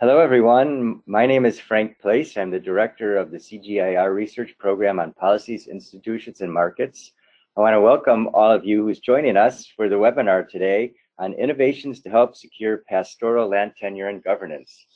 [0.00, 1.02] Hello, everyone.
[1.04, 2.38] My name is Frank Place.
[2.38, 7.12] I'm the director of the CGIAR Research Program on Policies, Institutions, and Markets.
[7.54, 11.34] I want to welcome all of you who's joining us for the webinar today on
[11.34, 14.86] innovations to help secure pastoral land tenure and governance.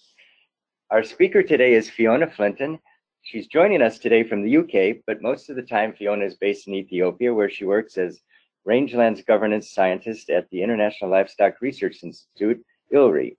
[0.91, 2.79] Our speaker today is Fiona Flintan.
[3.21, 6.67] She's joining us today from the UK, but most of the time Fiona is based
[6.67, 8.23] in Ethiopia, where she works as
[8.67, 13.37] rangelands governance scientist at the International Livestock Research Institute, ILRI.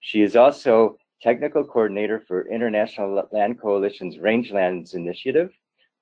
[0.00, 5.50] She is also technical coordinator for International Land Coalition's Rangelands Initiative,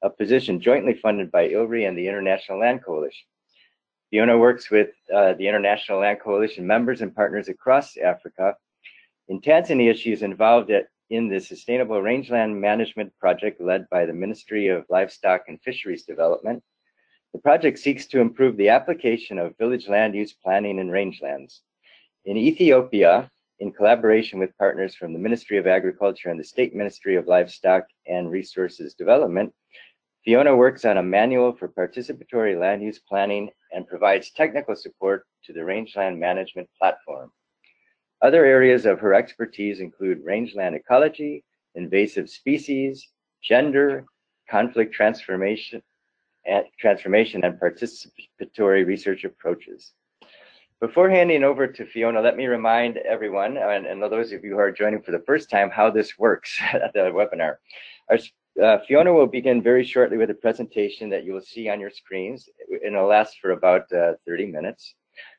[0.03, 3.27] a position jointly funded by ILRI and the International Land Coalition.
[4.11, 8.55] Fiona works with uh, the International Land Coalition members and partners across Africa.
[9.29, 14.13] In Tanzania, she is involved at, in the Sustainable Rangeland Management Project led by the
[14.13, 16.63] Ministry of Livestock and Fisheries Development.
[17.33, 21.61] The project seeks to improve the application of village land use planning in rangelands.
[22.25, 27.17] In Ethiopia, in collaboration with partners from the Ministry of Agriculture and the State Ministry
[27.17, 29.53] of Livestock and Resources Development,
[30.25, 35.53] Fiona works on a manual for participatory land use planning and provides technical support to
[35.53, 37.31] the rangeland management platform.
[38.23, 43.09] Other areas of her expertise include rangeland ecology, invasive species,
[43.43, 44.05] gender,
[44.51, 45.83] conflict transformation,
[46.45, 49.93] and transformation and participatory research approaches.
[50.79, 54.59] Before handing over to Fiona, let me remind everyone, and, and those of you who
[54.59, 57.57] are joining for the first time, how this works at the webinar.
[58.11, 58.19] Our,
[58.63, 61.89] uh, Fiona will begin very shortly with a presentation that you will see on your
[61.89, 64.95] screens, and it'll last for about uh, 30 minutes.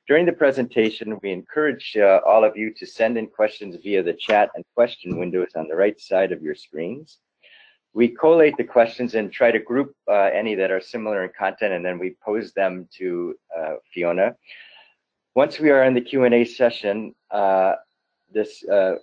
[0.07, 4.13] During the presentation, we encourage uh, all of you to send in questions via the
[4.13, 7.19] chat and question windows on the right side of your screens.
[7.93, 11.73] We collate the questions and try to group uh, any that are similar in content,
[11.73, 14.35] and then we pose them to uh, Fiona.
[15.37, 17.73] Once we are in the Q&A session, uh,
[18.33, 18.95] this uh,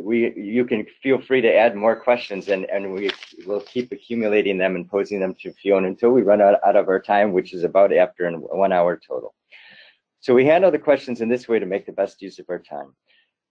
[0.00, 3.10] we you can feel free to add more questions and, and we
[3.46, 6.88] will keep accumulating them and posing them to Fiona until we run out, out of
[6.88, 9.34] our time, which is about after one hour total.
[10.20, 12.60] So we handle the questions in this way to make the best use of our
[12.60, 12.94] time.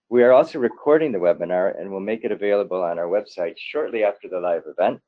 [0.09, 4.03] We are also recording the webinar and we'll make it available on our website shortly
[4.03, 4.99] after the live event.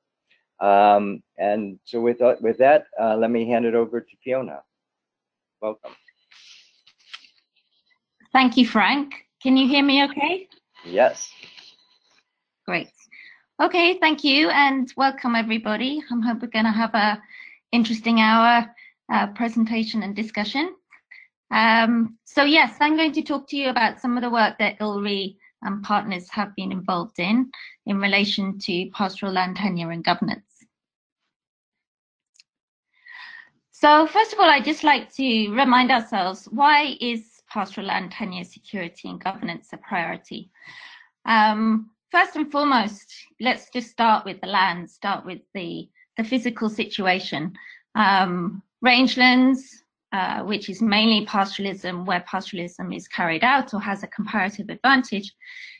[0.60, 4.62] Um, and so with, uh, with that, uh, let me hand it over to Fiona.
[5.60, 5.96] Welcome.
[8.36, 9.14] Thank you, Frank.
[9.42, 10.50] Can you hear me okay?
[10.84, 11.32] Yes.
[12.66, 12.92] Great.
[13.64, 16.04] Okay, thank you and welcome everybody.
[16.12, 17.24] I'm hope we're going to have a
[17.72, 18.70] interesting hour
[19.10, 20.76] uh, presentation and discussion.
[21.50, 24.80] Um, so yes, I'm going to talk to you about some of the work that
[24.80, 27.50] ILRI and partners have been involved in
[27.86, 30.44] in relation to pastoral land tenure and governance.
[33.72, 38.44] So first of all, I'd just like to remind ourselves, why is pastoral land tenure
[38.44, 40.50] security and governance a priority.
[41.26, 43.08] Um, first and foremost,
[43.40, 47.54] let's just start with the land, start with the, the physical situation.
[47.96, 49.62] Um, rangelands,
[50.12, 55.34] uh, which is mainly pastoralism, where pastoralism is carried out or has a comparative advantage,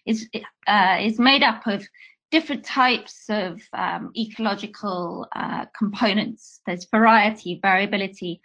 [0.06, 0.30] is,
[0.68, 1.86] uh, is made up of
[2.32, 6.62] different types of um, ecological uh, components.
[6.66, 8.42] There's variety, variability,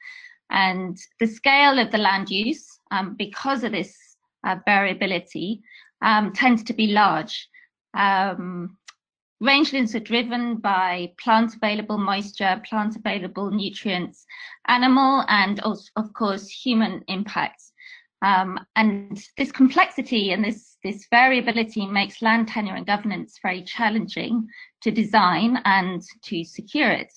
[0.50, 3.96] and the scale of the land use um, because of this
[4.44, 5.62] uh, variability,
[6.02, 7.48] um, tends to be large.
[7.94, 8.78] Um,
[9.42, 14.24] rangelands are driven by plant available moisture, plant available nutrients,
[14.68, 17.72] animal, and also, of course, human impacts.
[18.22, 24.46] Um, and this complexity and this, this variability makes land tenure and governance very challenging
[24.82, 27.12] to design and to secure it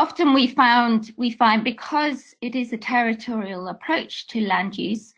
[0.00, 5.12] often we found we find because it is a territorial approach to land use,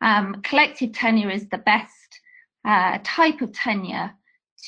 [0.00, 2.20] um, collective tenure is the best
[2.64, 4.10] uh, type of tenure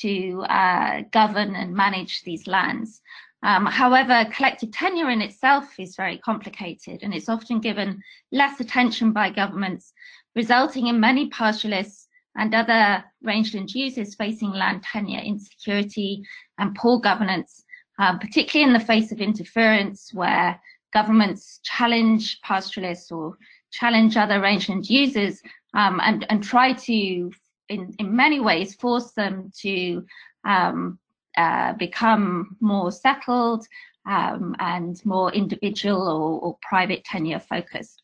[0.01, 3.01] to uh, govern and manage these lands.
[3.41, 9.13] Um, however, collective tenure in itself is very complicated and it's often given less attention
[9.13, 9.93] by governments,
[10.35, 16.23] resulting in many pastoralists and other rangeland users facing land tenure insecurity
[16.59, 17.64] and poor governance
[17.99, 20.59] um, particularly in the face of interference where
[20.93, 23.37] governments challenge pastoralists or
[23.71, 25.41] challenge other rangeland users
[25.73, 27.31] um, and, and try to,
[27.69, 30.05] in, in many ways, force them to
[30.45, 30.97] um,
[31.37, 33.65] uh, become more settled
[34.07, 38.01] um, and more individual or, or private tenure focused.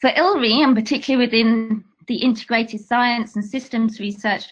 [0.00, 4.44] For ILRI, and particularly within the integrated science and systems research,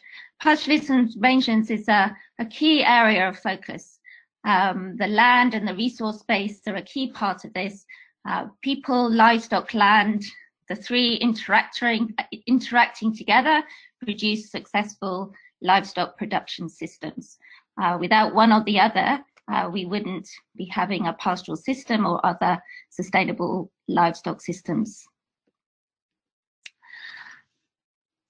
[0.42, 3.98] pastoralism rangelands is a, a key area of focus.
[4.44, 7.84] Um, the land and the resource base are a key part of this.
[8.28, 10.24] Uh, people, livestock, land,
[10.68, 12.14] the three interacting,
[12.46, 13.62] interacting together
[14.02, 17.38] produce successful livestock production systems.
[17.80, 19.20] Uh, without one or the other,
[19.52, 22.58] uh, we wouldn't be having a pastoral system or other
[22.90, 25.04] sustainable livestock systems.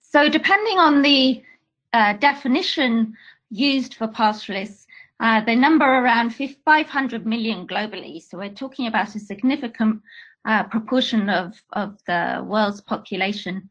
[0.03, 1.43] So depending on the
[1.93, 3.15] uh, definition
[3.51, 4.87] used for pastoralists,
[5.21, 8.23] uh, they number around 500 million globally.
[8.23, 10.03] So we're talking about a significant
[10.45, 13.69] uh, proportion of, of the world's population.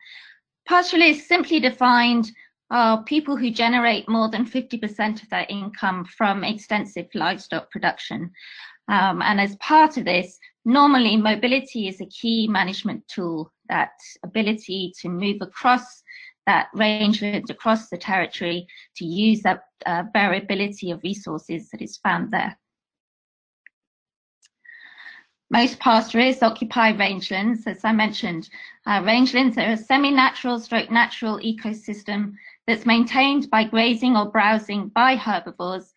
[0.67, 2.31] Pastoralists simply defined
[2.71, 8.31] are people who generate more than 50% of their income from extensive livestock production.
[8.87, 14.93] Um, and as part of this, normally mobility is a key management tool, that ability
[15.01, 16.03] to move across
[16.45, 22.31] that rangeland across the territory to use that uh, variability of resources that is found
[22.31, 22.57] there.
[25.51, 28.49] Most pastoralists occupy rangelands, as I mentioned.
[28.87, 32.33] Uh, rangelands are a semi-natural stroke natural ecosystem
[32.65, 35.93] that's maintained by grazing or browsing by herbivores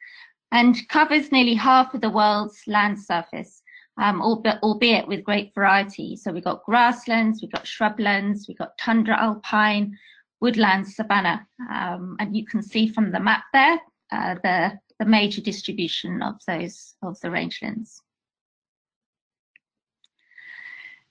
[0.53, 3.63] and covers nearly half of the world's land surface,
[3.97, 6.17] um, albeit with great variety.
[6.17, 9.97] So we've got grasslands, we've got shrublands, we've got tundra alpine,
[10.41, 11.47] woodland savanna.
[11.71, 13.81] Um, and you can see from the map there
[14.13, 18.01] uh, the, the major distribution of those of the rangelands.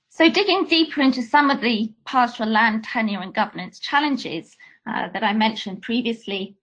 [0.09, 4.55] So digging deeper into some of the pastoral land tenure and governance challenges
[4.89, 6.55] uh, that I mentioned previously.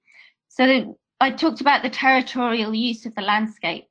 [0.49, 3.87] So I talked about the territorial use of the landscape.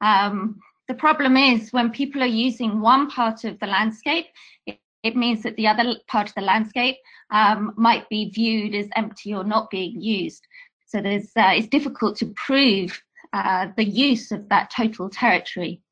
[0.00, 4.26] Um, the problem is when people are using one part of the landscape,
[5.02, 6.96] it, means that the other part of the landscape
[7.30, 10.46] um, might be viewed as empty or not being used.
[10.86, 13.00] So there's, uh, it's difficult to prove
[13.32, 15.82] uh, the use of that total territory.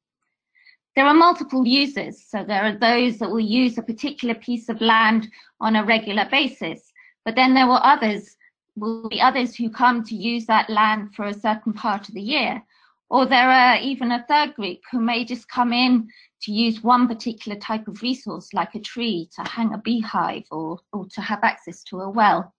[0.94, 2.24] There are multiple users.
[2.26, 5.28] So there are those that will use a particular piece of land
[5.60, 6.92] on a regular basis.
[7.26, 8.36] But then there will others,
[8.76, 12.22] will be others who come to use that land for a certain part of the
[12.22, 12.62] year.
[13.10, 16.08] Or there are even a third group who may just come in
[16.42, 20.78] to use one particular type of resource, like a tree, to hang a beehive or,
[20.92, 22.52] or to have access to a well.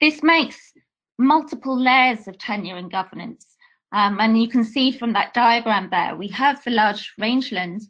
[0.00, 0.72] This makes
[1.18, 3.46] multiple layers of tenure and governance.
[3.92, 7.82] Um, and you can see from that diagram there, we have the large rangeland.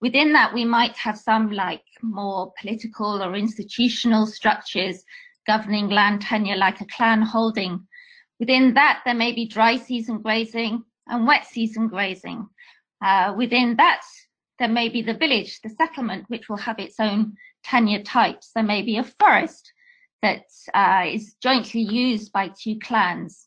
[0.00, 5.02] Within that, we might have some like more political or institutional structures
[5.46, 7.86] governing land tenure like a clan holding.
[8.38, 12.46] Within that, there may be dry season grazing and wet season grazing.
[13.02, 14.02] Uh, within that,
[14.58, 17.34] there may be the village, the settlement, which will have its own
[17.64, 18.50] tenure types.
[18.54, 19.72] There may be a forest
[20.22, 23.46] that uh, is jointly used by two clans.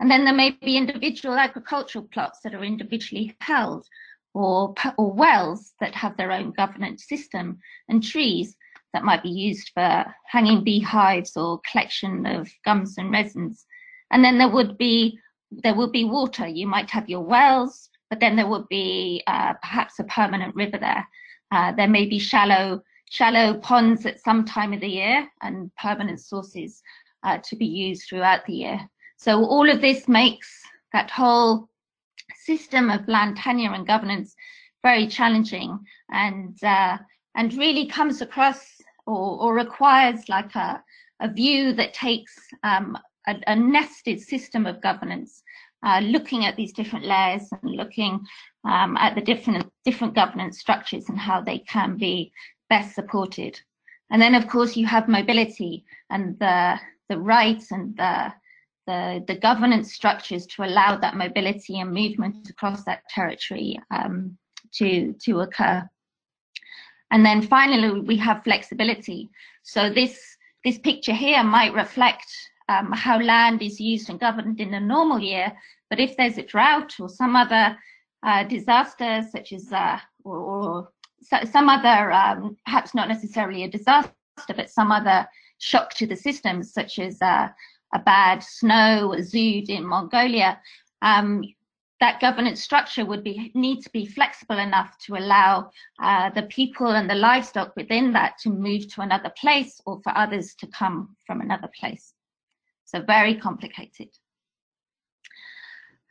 [0.00, 3.86] And then there may be individual agricultural plots that are individually held
[4.34, 7.58] or, or wells that have their own governance system
[7.88, 8.56] and trees
[8.92, 13.66] that might be used for hanging beehives or collection of gums and resins.
[14.10, 15.18] And then there would be
[15.50, 16.46] there will be water.
[16.46, 20.78] You might have your wells, but then there would be uh, perhaps a permanent river
[20.78, 21.06] there.
[21.50, 26.20] Uh, there may be shallow shallow ponds at some time of the year and permanent
[26.20, 26.82] sources
[27.22, 28.80] uh, to be used throughout the year.
[29.16, 30.48] So all of this makes
[30.92, 31.68] that whole
[32.34, 34.34] system of land tenure and governance
[34.82, 35.78] very challenging
[36.10, 36.98] and uh,
[37.36, 38.60] and really comes across
[39.06, 40.82] or, or requires like a,
[41.20, 45.42] a view that takes um, a, a, nested system of governance,
[45.84, 48.20] uh, looking at these different layers and looking
[48.64, 52.32] um, at the different different governance structures and how they can be
[52.68, 53.60] best supported.
[54.10, 56.78] And then, of course, you have mobility and the
[57.08, 58.32] the rights and the
[58.86, 64.38] the, the governance structures to allow that mobility and movement across that territory um,
[64.74, 65.88] to, to occur.
[67.10, 69.28] And then finally, we have flexibility.
[69.62, 70.20] So this,
[70.64, 72.26] this picture here might reflect
[72.68, 75.52] um, how land is used and governed in a normal year,
[75.90, 77.76] but if there's a drought or some other
[78.22, 80.88] uh, disaster, such as, uh, or, or
[81.50, 84.12] some other, um, perhaps not necessarily a disaster,
[84.48, 85.26] but some other
[85.58, 87.48] shock to the system, such as uh,
[87.94, 90.60] a bad snow dzud in Mongolia,
[91.02, 91.42] um,
[92.00, 95.70] that governance structure would be need to be flexible enough to allow
[96.02, 100.16] uh, the people and the livestock within that to move to another place or for
[100.16, 102.12] others to come from another place.
[102.86, 104.08] So very complicated.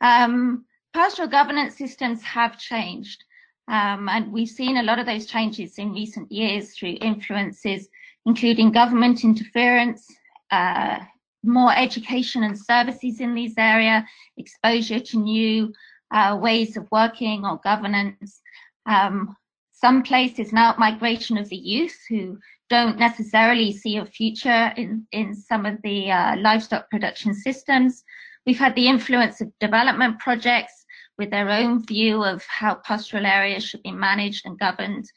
[0.00, 0.64] Um,
[0.94, 3.24] pastoral governance systems have changed.
[3.68, 7.88] Um, and we've seen a lot of those changes in recent years through influences,
[8.24, 10.06] including government interference,
[10.50, 10.98] uh,
[11.42, 14.06] more education and services in this area,
[14.36, 15.72] exposure to new
[16.12, 18.40] uh, ways of working or governance,
[18.86, 19.34] um,
[19.72, 25.34] some places now migration of the youth who don't necessarily see a future in, in
[25.34, 28.02] some of the uh, livestock production systems.
[28.44, 30.84] We've had the influence of development projects
[31.18, 35.10] with their own view of how pastoral areas should be managed and governed.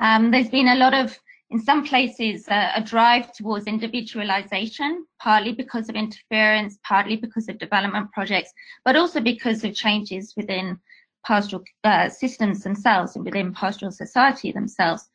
[0.00, 1.16] Um, there's been a lot of,
[1.50, 7.58] in some places, uh, a drive towards individualization, partly because of interference, partly because of
[7.58, 8.52] development projects,
[8.84, 10.78] but also because of changes within
[11.26, 15.08] pastoral uh, systems themselves and within pastoral society themselves.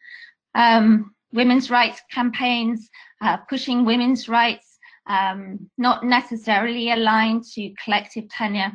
[0.56, 2.90] Um, women's rights campaigns,
[3.22, 8.72] uh, pushing women's rights, um, not necessarily aligned to collective tenure.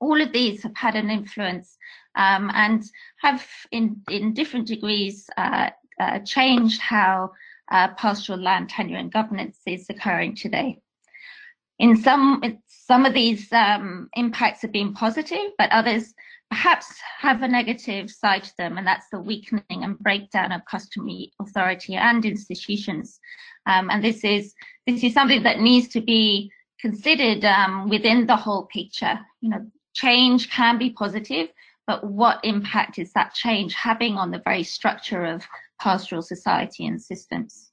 [0.00, 1.76] All of these have had an influence
[2.16, 2.82] um, and
[3.20, 7.30] have, in, in different degrees, uh, uh, changed how
[7.70, 10.78] uh, pastoral land tenure and governance is occurring today.
[11.78, 16.14] In some, some of these um, impacts have been positive, but others
[16.50, 21.32] perhaps have a negative side to them, and that's the weakening and breakdown of customary
[21.40, 23.20] authority and institutions.
[23.66, 24.54] Um, and this is
[24.86, 29.18] this is something that needs to be considered um, within the whole picture.
[29.40, 31.48] You know, change can be positive,
[31.86, 35.44] but what impact is that change having on the very structure of
[35.80, 37.70] pastoral society and systems?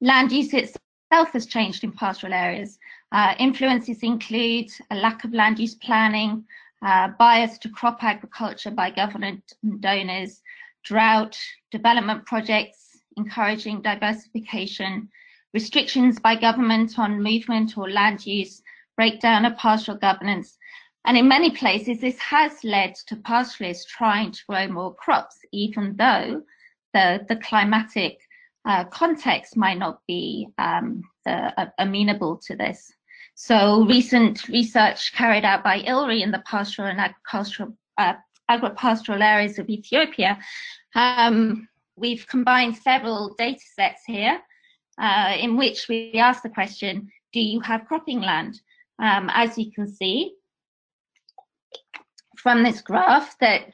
[0.00, 2.78] Land use itself has changed in pastoral areas.
[3.12, 6.42] Uh, influences include a lack of land use planning,
[6.80, 10.42] uh, bias to crop agriculture by government and donors,
[10.82, 11.38] drought,
[11.70, 15.08] development projects encouraging diversification,
[15.52, 18.62] restrictions by government on movement or land use,
[18.96, 20.56] breakdown of pastoral governance.
[21.04, 25.96] And in many places, this has led to pastoralists trying to grow more crops, even
[25.96, 26.42] though
[26.94, 28.18] the, the climatic
[28.64, 32.92] uh, context might not be um, uh, amenable to this.
[33.34, 38.14] So recent research carried out by ILRI in the pastoral and agricultural uh,
[39.24, 40.38] areas of Ethiopia,
[40.94, 44.40] um, we've combined several data sets here
[44.98, 48.60] uh, in which we ask the question, do you have cropping land?
[48.98, 50.34] Um, as you can see
[52.36, 53.72] from this graph that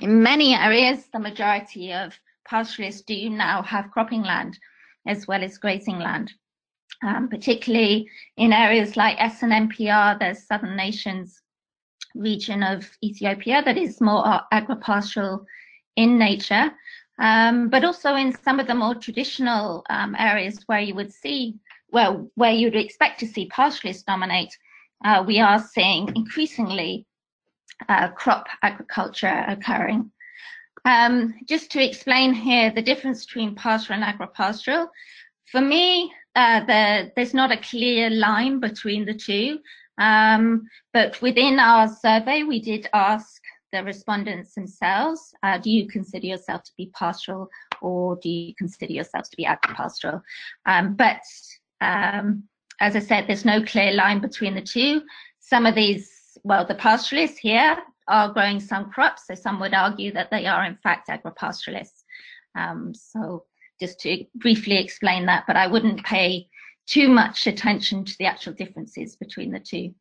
[0.00, 2.18] in many areas, the majority of
[2.48, 4.58] pastoralists do now have cropping land
[5.06, 6.32] as well as grazing land
[7.02, 11.40] um, particularly in areas like SNNPR, there's Southern Nations
[12.14, 15.44] region of Ethiopia that is more agripastoral
[15.96, 16.70] in nature,
[17.18, 21.56] um, but also in some of the more traditional um, areas where you would see,
[21.90, 24.56] well, where you'd expect to see pastoralists dominate,
[25.04, 27.06] uh, we are seeing increasingly
[27.88, 30.10] uh, crop agriculture occurring.
[30.84, 34.88] Um, just to explain here the difference between pastoral and agripastoral,
[35.50, 39.58] for me, uh, the, there's not a clear line between the two.
[39.98, 43.42] Um, but within our survey, we did ask
[43.72, 47.48] the respondents themselves, uh, do you consider yourself to be pastoral
[47.82, 50.22] or do you consider yourselves to be agripastoral?
[50.66, 51.20] Um, but
[51.80, 52.44] um,
[52.80, 55.02] as I said, there's no clear line between the two.
[55.40, 60.12] Some of these, well, the pastoralists here are growing some crops, so some would argue
[60.12, 62.04] that they are in fact agropastoralists.
[62.54, 63.44] Um, so
[63.80, 66.48] just to briefly explain that, but I wouldn't pay
[66.86, 69.94] too much attention to the actual differences between the two.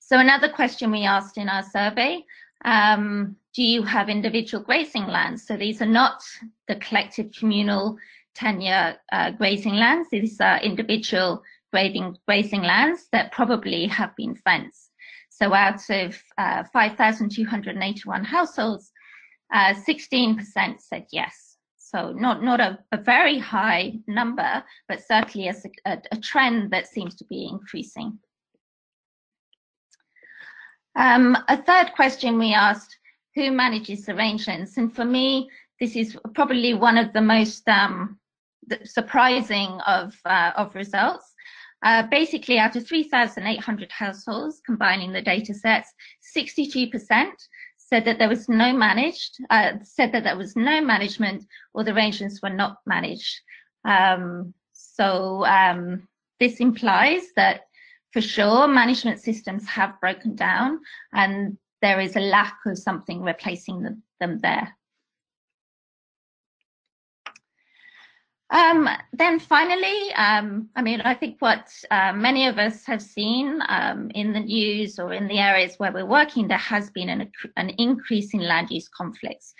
[0.00, 2.24] So another question we asked in our survey,
[2.64, 5.46] um, do you have individual grazing lands?
[5.46, 6.22] So these are not
[6.68, 7.96] the collective communal
[8.34, 10.08] tenure uh, grazing lands.
[10.10, 14.90] These are individual grazing, grazing lands that probably have been fenced.
[15.30, 18.90] So out of uh, 5,281 households,
[19.52, 21.45] 16% uh, said yes.
[21.92, 26.88] So not, not a, a very high number, but certainly as a, a, trend that
[26.88, 28.18] seems to be increasing.
[30.96, 32.98] Um, a third question we asked,
[33.36, 34.78] who manages arrangements?
[34.78, 38.18] And for me, this is probably one of the most um,
[38.82, 41.34] surprising of, uh, of results.
[41.84, 45.92] Uh, basically, out of 3,800 households, combining the data sets,
[46.36, 47.30] 62%
[47.88, 51.94] said that there was no managed, uh, said that there was no management or the
[51.94, 53.40] arrangements were not managed.
[53.84, 56.08] Um, so um,
[56.40, 57.62] this implies that
[58.12, 60.80] for sure management systems have broken down
[61.12, 64.76] and there is a lack of something replacing them, them there.
[68.50, 73.60] Um, then finally, um, I mean, I think what uh, many of us have seen
[73.68, 77.30] um, in the news or in the areas where we're working, there has been an,
[77.56, 79.52] an increase in land use conflicts.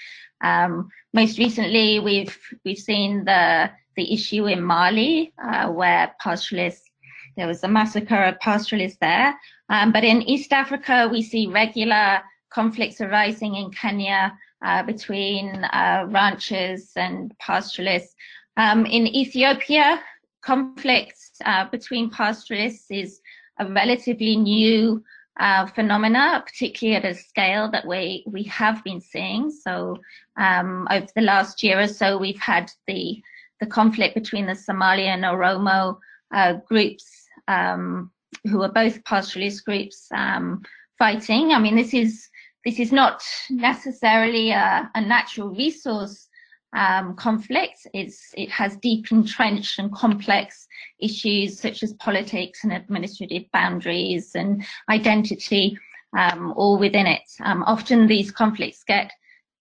[0.43, 6.89] Um, most recently, we've we've seen the the issue in Mali, uh, where pastoralists
[7.37, 9.35] there was a massacre of pastoralists there.
[9.69, 14.33] Um, but in East Africa, we see regular conflicts arising in Kenya
[14.65, 18.15] uh, between uh, ranchers and pastoralists.
[18.57, 20.01] Um, in Ethiopia,
[20.43, 23.21] conflicts uh, between pastoralists is
[23.59, 25.03] a relatively new
[25.39, 29.51] uh, phenomena, particularly at a scale that we we have been seeing.
[29.51, 29.99] So
[30.37, 33.23] um, over the last year or so, we've had the
[33.61, 35.99] the conflict between the Somali and Oromo
[36.35, 38.11] uh, groups, um,
[38.45, 40.63] who are both pastoralist groups, um,
[40.99, 41.53] fighting.
[41.53, 42.29] I mean, this is
[42.65, 46.29] this is not necessarily a, a natural resource
[46.75, 47.87] um, conflict.
[47.95, 50.67] It's, it has deep entrenched and complex
[51.01, 55.79] issues such as politics and administrative boundaries and identity
[56.17, 57.23] um, all within it.
[57.45, 59.13] Um, often these conflicts get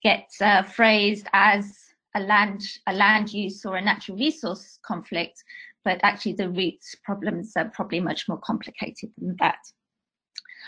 [0.03, 1.77] get uh, phrased as
[2.15, 5.43] a land a land use or a natural resource conflict,
[5.83, 9.57] but actually the root problems are probably much more complicated than that.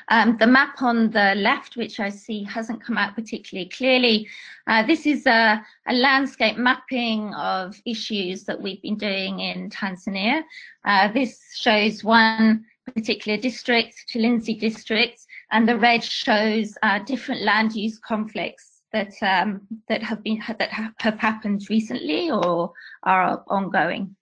[0.10, 4.28] Um, the map on the left, which I see hasn't come out particularly clearly,
[4.68, 10.44] uh, this is a, a, landscape mapping of issues that we've been doing in Tanzania.
[10.86, 17.74] Uh, this shows one particular district, Chalinze district, and the red shows uh, different land
[17.74, 22.72] use conflicts that um, that have been that have happened recently or
[23.04, 24.16] are ongoing.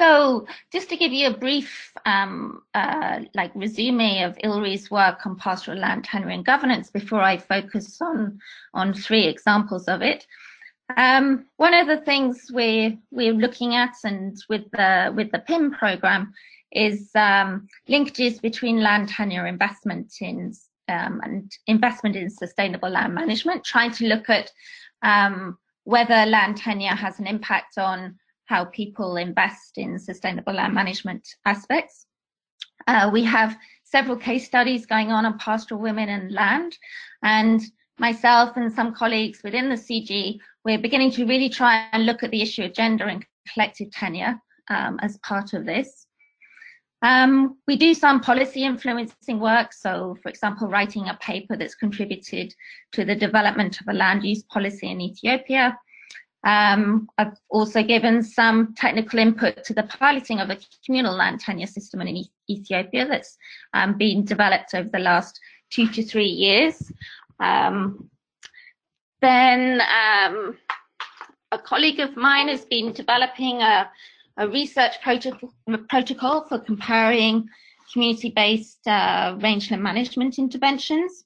[0.00, 5.36] So just to give you a brief um, uh, like resume of ILRI's work on
[5.36, 8.40] pastoral land tenure and governance before I focus on,
[8.72, 10.26] on three examples of it.
[10.96, 15.72] Um, one of the things we're, we're looking at and with the, with the PIM
[15.72, 16.32] program
[16.72, 20.54] is um, linkages between land tenure investment in
[20.88, 24.50] um, and investment in sustainable land management, trying to look at
[25.02, 28.18] um, whether land tenure has an impact on
[28.50, 32.06] how people invest in sustainable land management aspects.
[32.88, 36.76] Uh, we have several case studies going on on pastoral women and land,
[37.22, 37.62] and
[37.98, 42.32] myself and some colleagues within the CG, we're beginning to really try and look at
[42.32, 44.34] the issue of gender and collective tenure
[44.68, 46.06] um, as part of this.
[47.02, 49.72] Um, we do some policy influencing work.
[49.72, 52.52] So, for example, writing a paper that's contributed
[52.92, 55.78] to the development of a land use policy in Ethiopia.
[56.44, 61.66] Um, I've also given some technical input to the piloting of a communal land tenure
[61.66, 63.36] system in Ethiopia that's
[63.74, 65.38] um, been developed over the last
[65.70, 66.90] two to three years.
[67.40, 68.08] Um,
[69.20, 70.56] then um,
[71.52, 73.90] a colleague of mine has been developing a,
[74.38, 75.52] a research protocol,
[75.88, 77.46] protocol, for comparing
[77.92, 81.24] community-based uh, rangeland management interventions.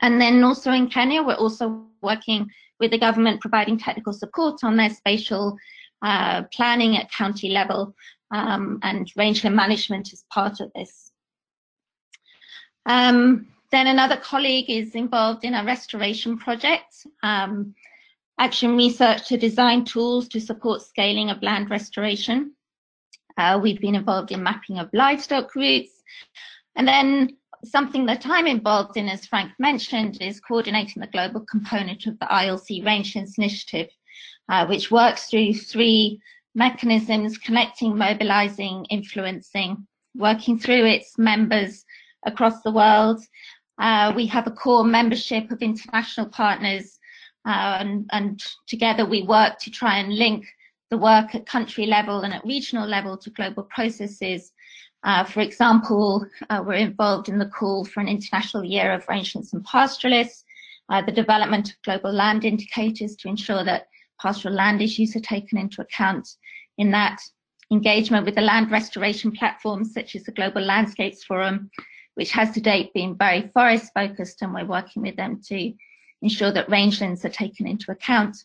[0.00, 2.50] And then also in Kenya, we're also working
[2.82, 5.56] with the government providing technical support on their spatial
[6.02, 7.94] uh, planning at county level
[8.32, 11.12] um, and rangeland management is part of this.
[12.84, 17.72] Um, then another colleague is involved in a restoration project, um,
[18.38, 22.52] action research to design tools to support scaling of land restoration.
[23.38, 26.02] Uh, we've been involved in mapping of livestock routes.
[26.74, 32.06] And then something that I'm involved in, as Frank mentioned, is coordinating the global component
[32.06, 33.88] of the ILC Rangelands Initiative,
[34.48, 36.20] uh, which works through three
[36.54, 41.84] mechanisms, connecting, mobilizing, influencing, working through its members
[42.26, 43.22] across the world.
[43.78, 46.98] Uh, we have a core membership of international partners,
[47.46, 50.46] uh, and, and together we work to try and link
[50.90, 54.52] the work at country level and at regional level to global processes
[55.04, 59.52] uh, for example, uh, we're involved in the call for an international year of rangelands
[59.52, 60.44] and pastoralists,
[60.88, 63.88] uh, the development of global land indicators to ensure that
[64.20, 66.28] pastoral land issues are taken into account
[66.78, 67.20] in that
[67.72, 71.70] engagement with the land restoration platforms such as the Global Landscapes Forum,
[72.14, 75.72] which has to date been very forest focused and we're working with them to
[76.20, 78.36] ensure that rangelands are taken into account.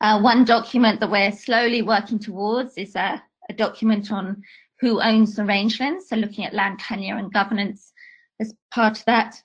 [0.00, 4.42] Uh, one document that we're slowly working towards is a, a document on
[4.80, 7.92] who owns the rangelands, so looking at land tenure and governance
[8.40, 9.40] as part of that.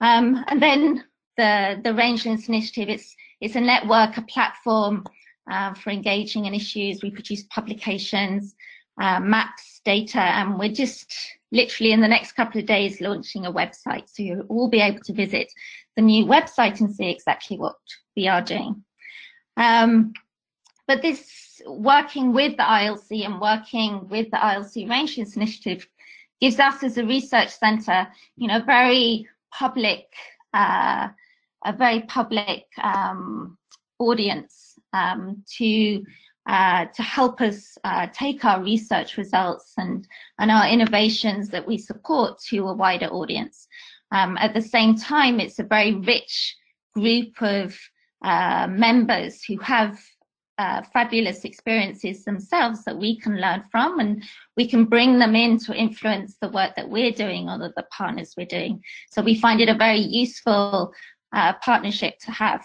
[0.00, 1.04] Um, and then
[1.36, 5.04] the, the Rangelands Initiative, it's, it's a network, a platform
[5.50, 7.02] uh, for engaging in issues.
[7.02, 8.54] We produce publications,
[9.00, 11.14] uh, maps, data, and we're just
[11.52, 14.04] literally in the next couple of days launching a website.
[14.06, 15.52] So you'll all be able to visit
[15.96, 17.76] the new website and see exactly what
[18.16, 18.84] we are doing.
[19.56, 20.14] Um,
[20.86, 25.86] but this working with the ILC and working with the ILC Rangelands Initiative
[26.40, 30.06] gives us as a research centre, you know, very public,
[30.52, 31.08] uh,
[31.64, 33.56] a very public um,
[33.98, 36.04] audience um, to
[36.46, 40.08] uh, to help us uh, take our research results and,
[40.40, 43.68] and our innovations that we support to a wider audience.
[44.10, 46.56] Um, at the same time, it's a very rich
[46.94, 47.78] group of
[48.24, 50.00] uh, members who have
[50.58, 54.22] uh, fabulous experiences themselves that we can learn from and
[54.56, 58.34] we can bring them in to influence the work that we're doing or the partners
[58.36, 58.82] we're doing.
[59.10, 60.92] So we find it a very useful
[61.32, 62.64] uh, partnership to have.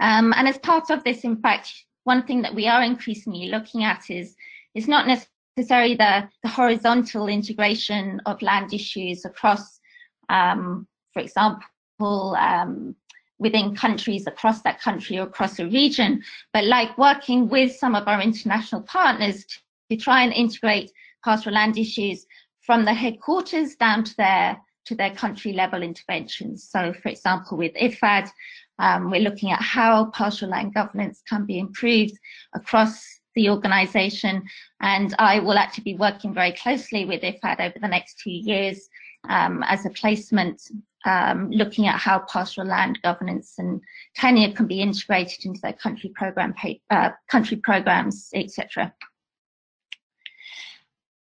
[0.00, 1.72] Um, and as part of this, in fact,
[2.04, 4.34] one thing that we are increasingly looking at is,
[4.74, 9.80] is not necessarily the, the horizontal integration of land issues across,
[10.28, 12.94] um, for example, um,
[13.40, 16.22] within countries across that country or across a region,
[16.52, 19.58] but like working with some of our international partners to,
[19.90, 20.92] to try and integrate
[21.24, 22.26] pastoral land issues
[22.60, 26.68] from the headquarters down to their to their country level interventions.
[26.68, 28.30] So for example, with IFAD,
[28.78, 32.14] um, we're looking at how pastoral land governance can be improved
[32.54, 34.42] across the organisation.
[34.80, 38.88] And I will actually be working very closely with IFAD over the next two years
[39.28, 40.62] um, as a placement,
[41.04, 43.80] um, looking at how pastoral land governance and
[44.14, 46.54] tenure can be integrated into their country program,
[46.90, 48.92] uh, country programs, etc.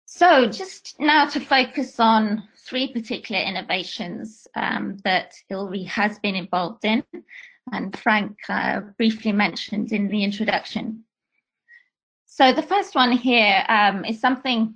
[0.07, 6.85] So just now to focus on three particular innovations um, that ILRI has been involved
[6.85, 7.05] in,
[7.73, 11.05] and Frank uh, briefly mentioned in the introduction.
[12.27, 14.75] So the first one here um, is something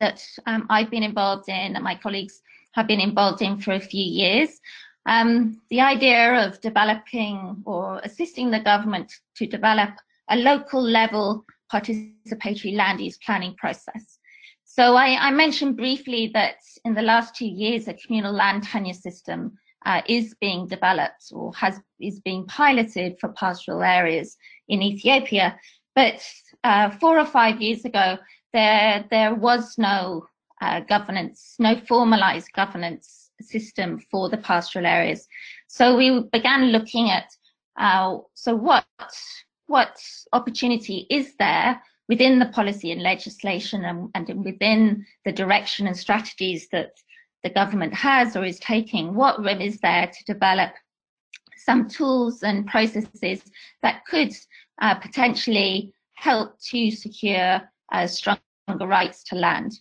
[0.00, 2.42] that um, I've been involved in and my colleagues
[2.76, 4.50] have been involved in for a few years.
[5.06, 9.90] Um, the idea of developing or assisting the government to develop
[10.28, 14.18] a local level participatory land use planning process.
[14.64, 18.92] So I, I, mentioned briefly that in the last two years, a communal land tenure
[18.92, 24.36] system uh, is being developed or has is being piloted for pastoral areas
[24.68, 25.58] in Ethiopia.
[25.94, 26.22] But
[26.64, 28.18] uh, four or five years ago,
[28.52, 30.26] there there was no
[30.88, 35.26] governance, no formalized governance system for the pastoral areas.
[35.68, 37.28] So we began looking at
[37.78, 38.86] uh, so what
[39.66, 40.00] what
[40.32, 46.68] opportunity is there within the policy and legislation and, and within the direction and strategies
[46.70, 46.92] that
[47.42, 50.72] the government has or is taking, what room is there to develop
[51.56, 53.42] some tools and processes
[53.82, 54.32] that could
[54.80, 57.60] uh, potentially help to secure
[57.92, 58.40] uh, stronger
[58.86, 59.72] rights to land.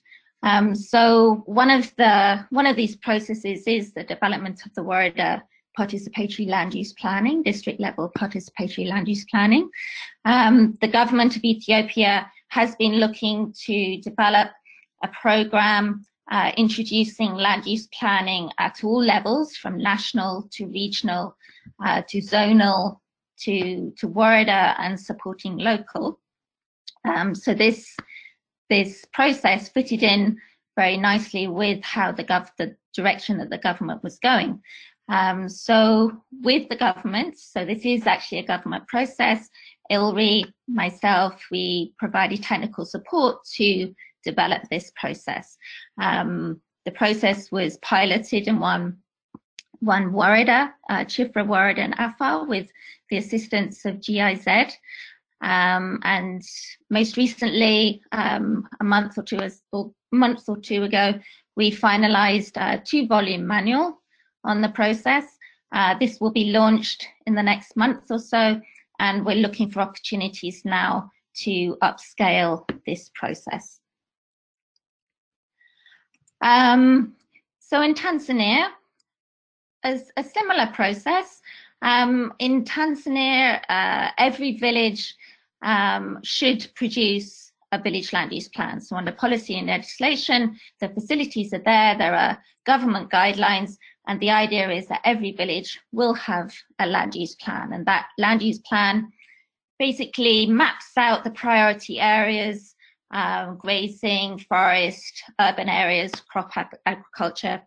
[0.45, 5.41] Um, so one of the one of these processes is the development of the Woreda
[5.77, 9.69] participatory land use planning, district level participatory land use planning.
[10.23, 14.51] Um, the government of Ethiopia has been looking to develop
[15.03, 21.35] a program uh, introducing land use planning at all levels, from national to regional
[21.85, 22.99] uh, to zonal
[23.41, 26.19] to, to Woreda and supporting local.
[27.03, 27.95] Um, so this,
[28.69, 30.37] this process fitted in
[30.75, 34.61] very nicely with how the, gov the direction that the government was going.
[35.07, 39.49] Um, so with the government, so this is actually a government process,
[39.91, 45.57] ILRI, myself, we provided technical support to develop this process.
[46.01, 48.97] Um, the process was piloted in one,
[49.79, 52.67] one Woreda, uh, Chifra Woreda and Afar with
[53.09, 54.73] the assistance of GIZ.
[55.41, 56.41] Um, and
[56.89, 59.39] most recently, um, a month or two,
[59.71, 61.13] or months or two ago,
[61.55, 64.01] we finalized a two volume manual
[64.43, 65.25] on the process.
[65.71, 68.59] Uh, this will be launched in the next month or so,
[68.99, 73.79] and we're looking for opportunities now to upscale this process.
[76.41, 77.15] Um,
[77.59, 78.67] so in Tanzania,
[79.83, 81.41] as a similar process,
[81.81, 85.15] um, in Tanzania, uh, every village
[85.63, 88.79] um, should produce a village land use plan.
[88.81, 94.31] So under policy and legislation, the facilities are there, there are government guidelines, and the
[94.31, 97.73] idea is that every village will have a land use plan.
[97.73, 99.11] And that land use plan
[99.79, 102.75] basically maps out the priority areas,
[103.11, 106.51] um, grazing, forest, urban areas, crop
[106.85, 107.61] agriculture,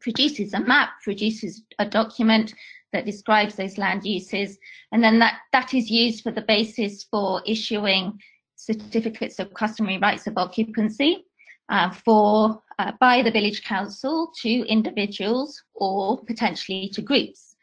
[0.00, 2.54] produces a map, produces a document
[2.92, 4.58] that describes those land uses.
[4.92, 8.18] And then that, that is used for the basis for issuing
[8.56, 11.24] certificates of customary rights of occupancy
[11.68, 17.56] uh, for uh, by the village council to individuals or potentially to groups.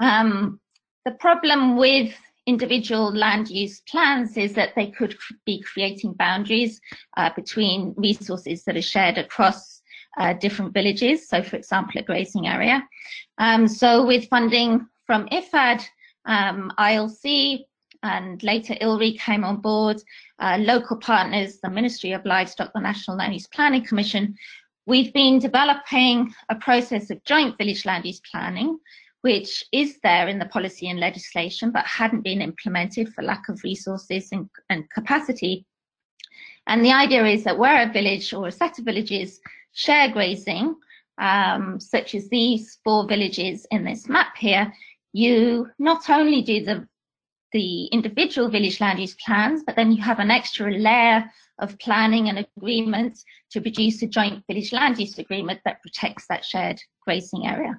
[0.00, 0.60] Um,
[1.04, 2.14] the problem with
[2.46, 6.80] individual land use plans is that they could be creating boundaries
[7.16, 9.71] uh, between resources that are shared across
[10.18, 11.28] uh, different villages.
[11.28, 12.86] So, for example, a grazing area.
[13.38, 15.84] Um, so, with funding from IFAD,
[16.26, 17.64] um, ILC,
[18.02, 20.02] and later ILRI came on board,
[20.40, 24.34] uh, local partners, the Ministry of Livestock, the National Land Use Planning Commission,
[24.86, 28.78] we've been developing a process of joint village land use planning,
[29.20, 33.62] which is there in the policy and legislation, but hadn't been implemented for lack of
[33.62, 35.64] resources and, and capacity.
[36.66, 39.40] And the idea is that where a village or a set of villages
[39.72, 40.76] share grazing,
[41.18, 44.72] um, such as these four villages in this map here,
[45.12, 46.88] you not only do the
[47.52, 52.30] the individual village land use plans, but then you have an extra layer of planning
[52.30, 53.18] and agreement
[53.50, 57.78] to produce a joint village land use agreement that protects that shared grazing area.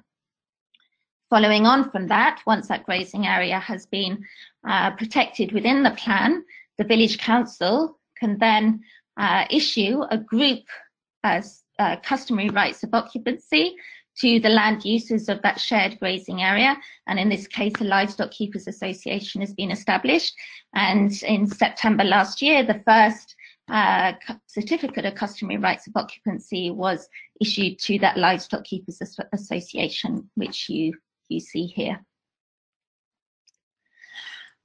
[1.28, 4.24] Following on from that, once that grazing area has been
[4.68, 6.44] uh, protected within the plan,
[6.78, 8.80] the village council can then
[9.16, 10.62] uh, issue a group
[11.24, 13.76] as uh, customary rights of occupancy
[14.16, 16.76] to the land uses of that shared grazing area.
[17.06, 20.34] And in this case, a Livestock Keepers Association has been established.
[20.74, 23.34] And in September last year, the first
[23.68, 24.12] uh,
[24.46, 27.08] certificate of customary rights of occupancy was
[27.40, 29.00] issued to that Livestock Keepers
[29.32, 30.94] Association, which you,
[31.28, 31.98] you see here.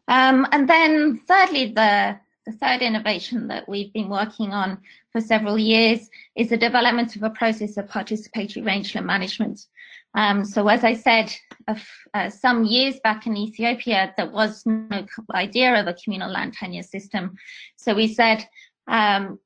[0.08, 2.20] Um, and then thirdly, the
[2.50, 4.80] the third innovation that we've been working on
[5.12, 9.60] for several years is the development of a process of participatory rangeland management.
[10.16, 11.34] Um, so as I said,
[11.68, 16.84] uh, some years back in Ethiopia, there was no idea of a communal land tenure
[16.84, 17.36] system.
[17.78, 18.48] So we said,
[18.88, 19.40] um,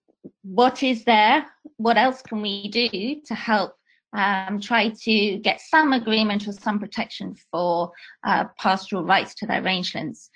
[0.44, 1.46] what is there?
[1.78, 3.76] What else can we do to help
[4.14, 7.92] um, try to get some agreement or some protection for
[8.24, 10.30] uh, pastoral rights to their rangelands?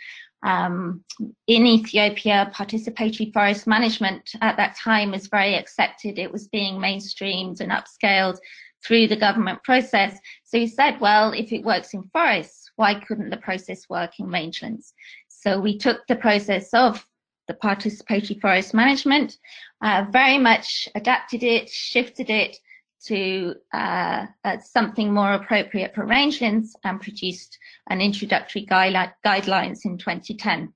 [0.44, 1.04] Um,
[1.48, 6.20] in Ethiopia, participatory forest management at that time was very accepted.
[6.20, 8.38] It was being mainstreamed and upscaled
[8.86, 10.18] through the government process.
[10.44, 14.28] So he said, well, if it works in forests, why couldn't the process work in
[14.28, 14.94] rangelands?
[15.28, 17.06] So we took the process of
[17.48, 19.38] the participatory forest management,
[19.82, 22.58] uh, very much adapted it, shifted it
[23.06, 27.58] to uh, uh, something more appropriate for rangelands and produced
[27.90, 30.74] an introductory guidelines in 2010.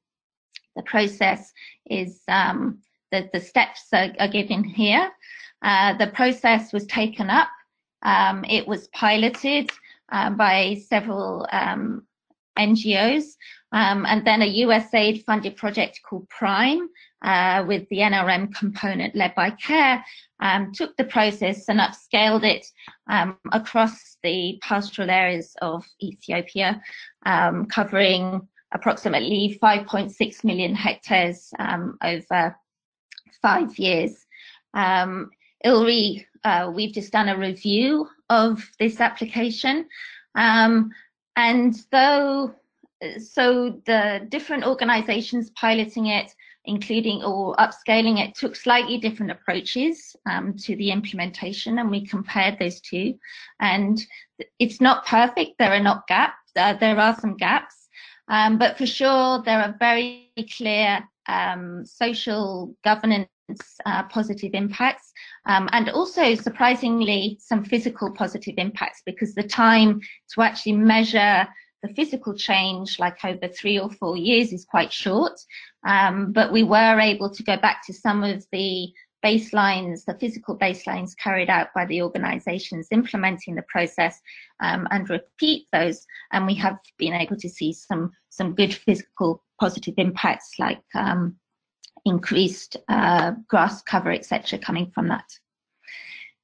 [0.75, 1.51] The process
[1.89, 2.79] is, um,
[3.11, 5.11] the, the steps are, are given here.
[5.61, 7.49] Uh, the process was taken up.
[8.03, 9.69] Um, it was piloted
[10.11, 12.07] uh, by several um,
[12.57, 13.35] NGOs
[13.71, 16.89] um, and then a USAID funded project called Prime
[17.21, 20.03] uh, with the NRM component led by CARE
[20.41, 22.65] um, took the process and upscaled it
[23.09, 26.81] um, across the pastoral areas of Ethiopia,
[27.25, 32.55] um, covering approximately 5.6 million hectares um, over
[33.41, 34.25] five years.
[34.73, 35.29] Um,
[35.65, 39.87] ILRI, uh, we've just done a review of this application.
[41.35, 42.53] And though,
[43.19, 46.33] so the different organizations piloting it
[46.65, 52.59] including or upscaling it took slightly different approaches um, to the implementation and we compared
[52.59, 53.15] those two.
[53.59, 53.99] And
[54.59, 55.57] it's not perfect.
[55.57, 56.51] There are not gaps.
[56.55, 57.87] Uh, there are some gaps.
[58.27, 63.27] Um, but for sure there are very clear um, social governance
[63.85, 65.11] uh, positive impacts
[65.45, 69.99] um, and also surprisingly some physical positive impacts because the time
[70.33, 71.47] to actually measure
[71.83, 75.39] the physical change, like over three or four years, is quite short.
[75.85, 78.91] Um, but we were able to go back to some of the
[79.23, 84.19] baselines, the physical baselines carried out by the organizations implementing the process
[84.61, 86.05] um, and repeat those.
[86.31, 91.35] And we have been able to see some, some good physical positive impacts like um,
[92.05, 95.25] increased uh, grass cover, etc., coming from that.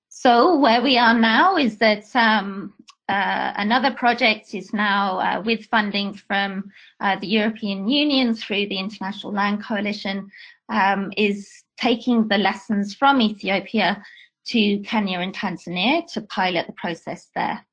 [0.10, 2.74] So where we are now is that um,
[3.10, 8.78] uh, another project is now uh, with funding from uh, the European Union through the
[8.78, 10.30] International Land Coalition,
[10.70, 14.04] um, is taking the lessons from Ethiopia
[14.48, 17.66] to Kenya and Tanzania to pilot the process there.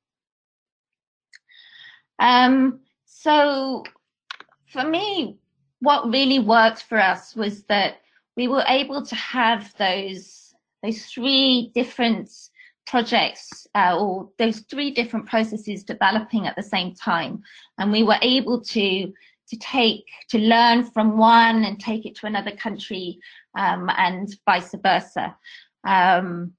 [2.19, 3.83] Um, so
[4.67, 5.37] for me,
[5.79, 8.01] what really worked for us was that
[8.37, 12.29] we were able to have those, those three different
[12.87, 17.41] projects uh, or those three different processes developing at the same time.
[17.77, 19.13] And we were able to
[19.47, 23.19] to take to learn from one and take it to another country
[23.55, 25.35] um, and vice versa.
[25.87, 26.53] Um,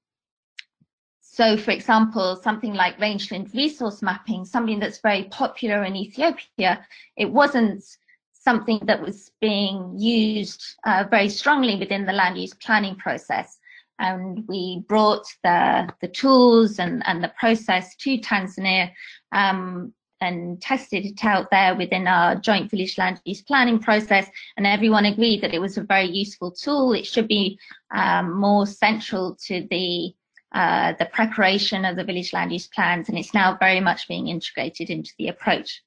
[1.37, 6.83] so for example something like rangeland resource mapping something that's very popular in ethiopia
[7.15, 7.83] it wasn't
[8.31, 13.59] something that was being used uh, very strongly within the land use planning process
[13.99, 18.91] and we brought the the tools and and the process to Tanzania
[19.31, 24.65] um, and tested it out there within our joint village land use planning process, and
[24.65, 26.93] everyone agreed that it was a very useful tool.
[26.93, 27.59] It should be
[27.95, 30.13] um, more central to the
[30.53, 34.27] uh, the preparation of the village land use plans, and it's now very much being
[34.27, 35.83] integrated into the approach.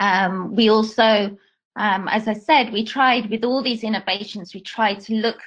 [0.00, 1.36] Um, we also,
[1.76, 5.38] um, as I said, we tried with all these innovations, we tried to look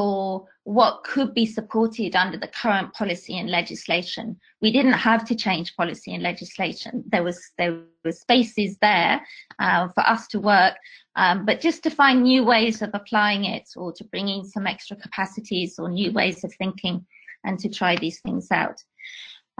[0.00, 4.34] for what could be supported under the current policy and legislation.
[4.62, 7.04] We didn't have to change policy and legislation.
[7.12, 9.20] There was there were spaces there
[9.58, 10.74] uh, for us to work,
[11.16, 14.66] um, but just to find new ways of applying it or to bring in some
[14.66, 17.04] extra capacities or new ways of thinking
[17.44, 18.82] and to try these things out.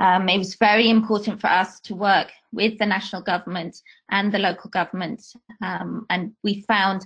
[0.00, 3.76] Um, it was very important for us to work with the national government
[4.11, 5.22] and the local government,
[5.61, 7.05] um, and we found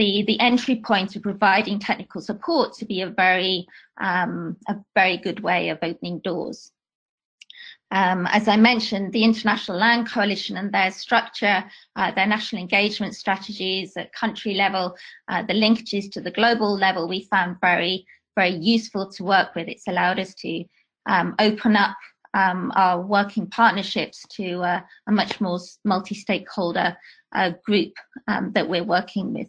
[0.00, 3.66] the, the entry point of providing technical support to be a very,
[4.00, 6.72] um, a very good way of opening doors.
[7.90, 11.64] Um, as I mentioned, the International Land Coalition and their structure,
[11.96, 14.96] uh, their national engagement strategies at country level,
[15.28, 19.68] uh, the linkages to the global level, we found very, very useful to work with.
[19.68, 20.64] It's allowed us to
[21.04, 21.94] um, open up
[22.32, 26.96] um, our working partnerships to uh, a much more multi-stakeholder
[27.34, 27.92] uh, group
[28.28, 29.48] um, that we're working with.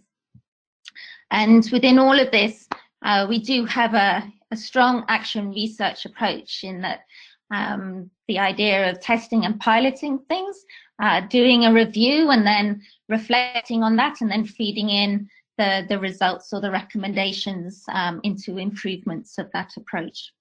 [1.32, 2.68] And within all of this,
[3.04, 7.06] uh, we do have a, a, strong action research approach in that
[7.52, 10.64] um, the idea of testing and piloting things,
[11.02, 16.00] uh, doing a review and then reflecting on that and then feeding in the, the
[16.00, 20.32] results or the recommendations um, into improvements of that approach.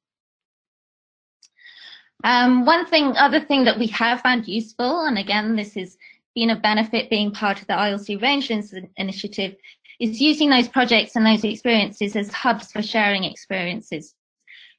[2.25, 5.97] Um, one thing, other thing that we have found useful, and again, this has
[6.35, 9.57] been a benefit being part of the ILC Rangelands Initiative,
[10.01, 14.15] is using those projects and those experiences as hubs for sharing experiences.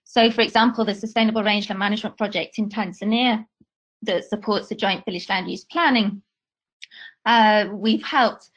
[0.04, 3.46] So, for example, the Sustainable Rangeland Management Project in Tanzania
[4.02, 6.24] that supports the joint village land use planning,
[7.26, 8.50] uh, we've helped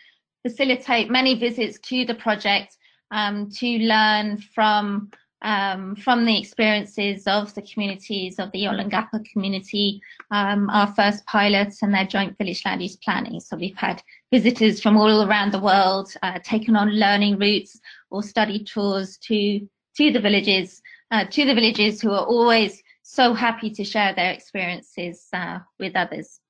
[0.43, 2.77] facilitate many visits to the project
[3.11, 5.11] um, to learn from
[5.45, 11.83] um, from the experiences of the communities of the Olengapa community, um, our first pilots
[11.83, 13.39] and their joint village land use planning.
[13.41, 14.03] So we've had
[14.33, 17.79] visitors from all around the world uh, taken on learning routes
[18.11, 23.33] or study tours to to the villages, uh, to the villages who are always so
[23.33, 26.41] happy to share their experiences uh, with others.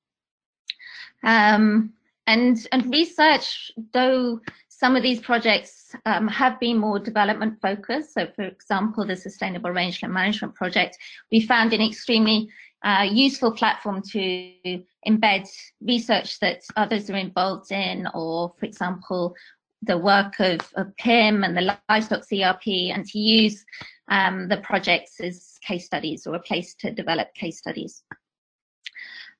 [1.23, 1.93] Um,
[2.27, 4.39] and, and research, though
[4.77, 8.13] some of these projects um, have been more development focused.
[8.13, 10.97] So for example, the Sustainable Rangeland Management Project,
[11.31, 12.49] we found an extremely
[12.83, 15.47] uh, useful platform to embed
[15.81, 19.33] research that others are involved in, or for example,
[19.81, 23.63] the work of, of PIM and the livestock CRP, and to use
[24.09, 28.03] um, the projects as case studies or a place to develop case studies.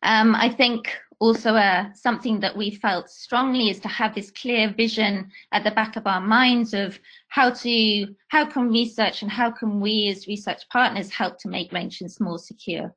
[0.02, 4.74] Um, I think also uh, something that we felt strongly is to have this clear
[4.74, 7.00] vision at the back of our minds of
[7.30, 11.72] how to how can research and how can we as research partners help to make
[11.72, 12.94] rangelands more secure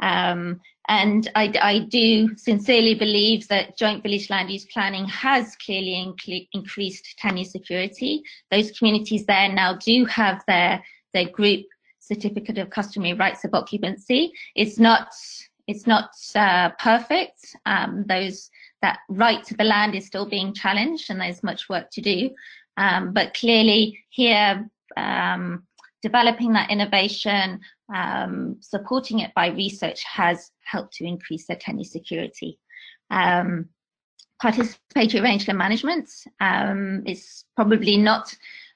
[0.00, 6.14] um, and I, I, do sincerely believe that joint village land use planning has clearly
[6.52, 8.22] increased tenure security.
[8.50, 11.66] Those communities there now do have their, their group
[11.98, 14.32] certificate of customary rights of occupancy.
[14.54, 15.12] It's not
[15.68, 17.54] it's not uh, perfect.
[17.66, 18.50] Um, those
[18.80, 22.30] that right to the land is still being challenged, and there's much work to do.
[22.76, 25.64] Um, but clearly, here um,
[26.02, 27.60] developing that innovation,
[27.94, 32.58] um, supporting it by research has helped to increase their tenure security.
[33.10, 33.68] Um,
[34.42, 36.08] participatory rangeland management
[36.40, 38.34] um, is probably not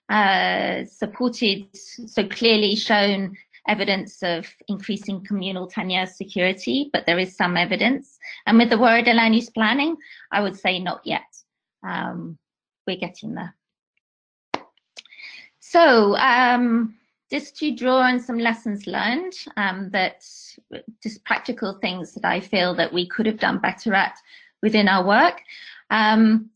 [0.09, 3.37] uh, supported so clearly shown
[3.69, 8.19] evidence of increasing communal tenure security, but there is some evidence.
[8.47, 9.97] And with the word land use planning,
[10.31, 11.23] I would say not yet.
[11.87, 12.39] Um,
[12.87, 13.55] we're getting there.
[15.61, 16.97] So um,
[17.31, 20.23] just to draw on some lessons learned um, that
[21.03, 24.17] just practical things that I feel that we could have done better at
[24.63, 25.41] within our work.
[25.91, 26.51] Um,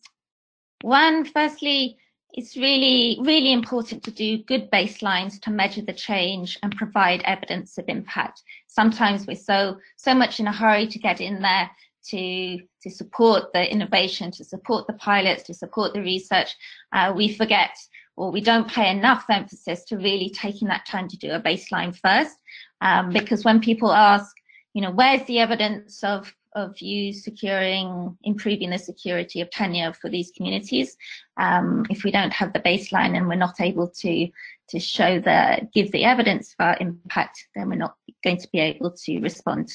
[0.83, 1.99] one, firstly,
[2.33, 7.79] it's really, really important to do good baselines to measure the change and provide evidence
[7.79, 8.43] of impact.
[8.67, 11.71] Sometimes we're so, so much in a hurry to get in there
[12.09, 16.55] to, to support the innovation, to support the pilots, to support the research.
[16.93, 17.77] Uh, we forget
[18.17, 21.97] or we don't pay enough emphasis to really taking that time to do a baseline
[21.97, 22.37] first.
[22.81, 24.35] Um, because when people ask,
[24.75, 30.09] you know, where's the evidence of of you securing, improving the security of tenure for
[30.09, 30.97] these communities.
[31.37, 34.29] Um, if we don't have the baseline and we're not able to
[34.71, 37.95] to show the give the evidence of our impact, then we're not
[38.25, 39.71] going to be able to respond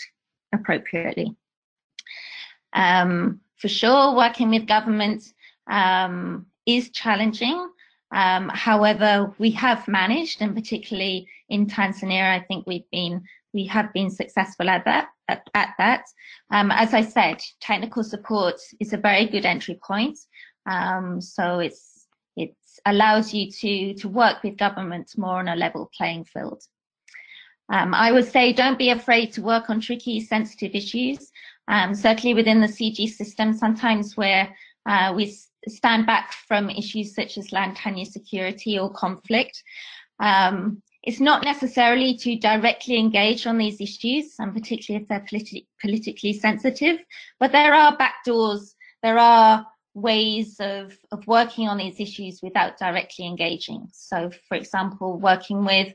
[0.54, 1.34] appropriately.
[2.74, 5.24] Um, for sure, working with government
[5.70, 7.70] um, is challenging.
[8.12, 13.24] Um, however, we have managed, and particularly in Tanzania, I think we've been
[13.54, 15.10] we have been successful at that.
[15.28, 16.06] At, at that,
[16.50, 20.18] um, as I said, technical support is a very good entry point.
[20.66, 22.54] Um, so it's it
[22.86, 26.62] allows you to to work with governments more on a level playing field.
[27.72, 31.32] Um, I would say don't be afraid to work on tricky, sensitive issues.
[31.68, 34.54] Um, certainly within the CG system, sometimes where
[34.86, 35.38] uh, we
[35.68, 39.64] stand back from issues such as land tenure security or conflict.
[40.20, 45.66] Um, it's not necessarily to directly engage on these issues, and particularly if they're politi
[45.82, 47.00] politically sensitive,
[47.40, 53.26] but there are backdoors, there are ways of, of working on these issues without directly
[53.26, 53.88] engaging.
[53.92, 55.94] So, for example, working with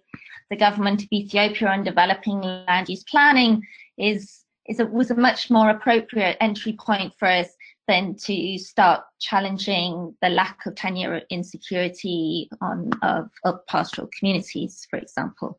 [0.51, 3.63] the government of Ethiopia on developing land use planning
[3.97, 7.49] is, is a, was a much more appropriate entry point for us
[7.89, 14.99] than to start challenging the lack of tenure insecurity on, of, of pastoral communities, for
[14.99, 15.59] example.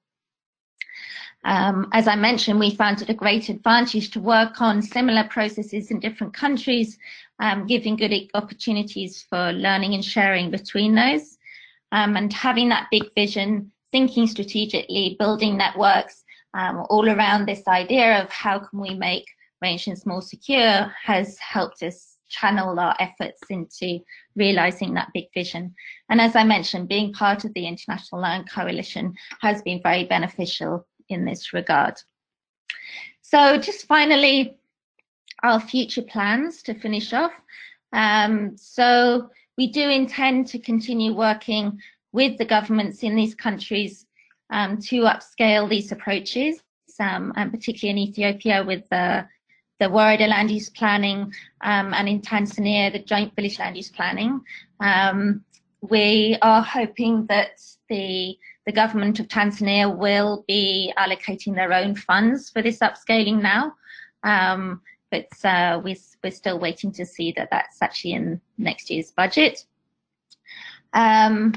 [1.43, 5.91] Um, as I mentioned, we found it a great advantage to work on similar processes
[5.91, 6.97] in different countries,
[7.39, 11.38] um, giving good opportunities for learning and sharing between those.
[11.93, 18.21] Um, and having that big vision, thinking strategically, building networks um, all around this idea
[18.21, 19.25] of how can we make
[19.63, 23.99] rangelands more secure has helped us channel our efforts into
[24.36, 25.73] realizing that big vision.
[26.09, 30.88] And as I mentioned, being part of the International Land Coalition has been very beneficial
[31.09, 31.95] in this regard.
[33.21, 34.57] So just finally,
[35.43, 37.34] our future plans to finish off.
[37.93, 41.80] Um, so we do intend to continue working
[42.11, 44.05] with the governments in these countries
[44.49, 46.61] um, to upscale these approaches,
[46.99, 49.28] um, and particularly in Ethiopia with the
[49.80, 54.41] the Woreda land use planning, um, and in Tanzania, the joint village land use planning.
[54.80, 55.43] Um,
[55.82, 62.49] we are hoping that the the government of Tanzania will be allocating their own funds
[62.49, 63.73] for this upscaling now.
[64.23, 69.11] Um, but uh, we're, we're still waiting to see that that's actually in next year's
[69.11, 69.65] budget.
[70.91, 71.53] Um,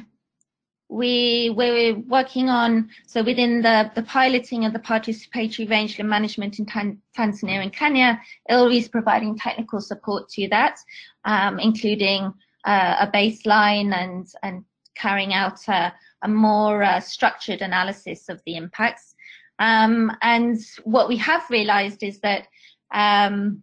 [0.91, 6.66] we we're working on so within the the piloting of the participatory rangeland management in
[6.66, 8.20] Tan Tanzania and Kenya,
[8.51, 10.78] ILRI is providing technical support to that,
[11.24, 12.32] um, including
[12.64, 14.64] uh, a baseline and and
[14.97, 19.14] carrying out a, a more uh, structured analysis of the impacts.
[19.61, 22.49] Um, and what we have realized is that
[22.93, 23.62] um,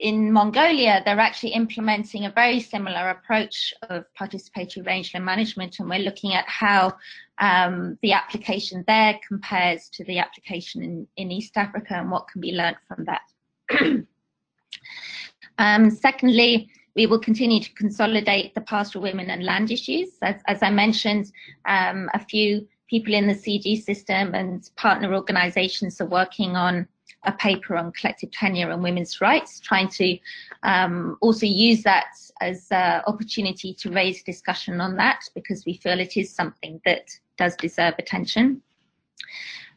[0.00, 6.00] in Mongolia, they're actually implementing a very similar approach of participatory rangeland management, and we're
[6.00, 6.92] looking at how
[7.38, 12.40] um, the application there compares to the application in, in East Africa and what can
[12.40, 13.22] be learned from that.
[15.58, 20.10] um, secondly, we will continue to consolidate the pastoral women and land issues.
[20.22, 21.32] As, as I mentioned,
[21.66, 26.86] um, a few people in the CG system and partner organizations are working on
[27.24, 30.18] a paper on collective tenure and women's rights, trying to
[30.62, 32.06] um, also use that
[32.40, 37.08] as an opportunity to raise discussion on that because we feel it is something that
[37.36, 38.62] does deserve attention.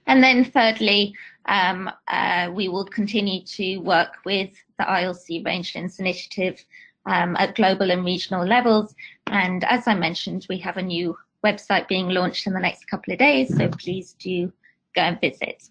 [0.08, 1.14] And then thirdly,
[1.46, 6.64] um, uh, we will continue to work with the ILC Rangelands Initiative
[7.06, 8.94] um, at global and regional levels.
[9.28, 13.14] And as I mentioned, we have a new website being launched in the next couple
[13.14, 14.52] of days, so please do
[14.96, 15.70] go and visit.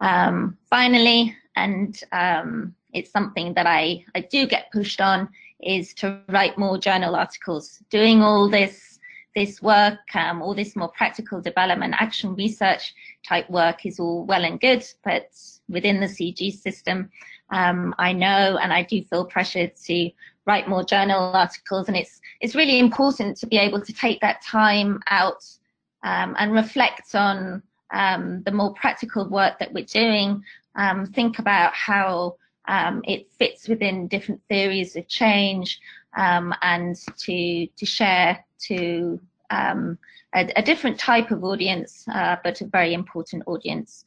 [0.00, 5.28] Um, finally, and um, it's something that I, I do get pushed on,
[5.62, 7.80] is to write more journal articles.
[7.90, 8.94] Doing all this
[9.34, 12.94] this work, um, all this more practical development, action research
[13.26, 15.28] type work is all well and good, but
[15.68, 17.10] within the CG system,
[17.50, 20.10] um, I know and I do feel pressured to
[20.46, 24.42] write more journal articles, and it's it's really important to be able to take that
[24.42, 25.44] time out
[26.04, 27.62] um, and reflect on
[27.94, 30.42] um, the more practical work that we're doing,
[30.74, 32.36] um, think about how
[32.66, 35.80] um, it fits within different theories of change,
[36.16, 39.20] um, and to to share to
[39.50, 39.98] um,
[40.34, 44.04] a, a, different type of audience, uh, but a very important audience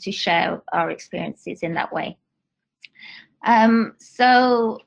[0.00, 2.16] to share our experiences in that way.
[3.98, 4.80] so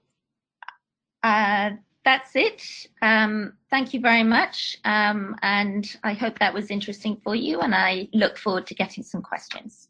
[1.24, 1.72] uh,
[2.06, 2.64] that's it.
[3.02, 4.78] Um, thank you very much.
[4.84, 7.62] Um, and I hope that was interesting for you.
[7.62, 9.90] And I look forward to getting some questions.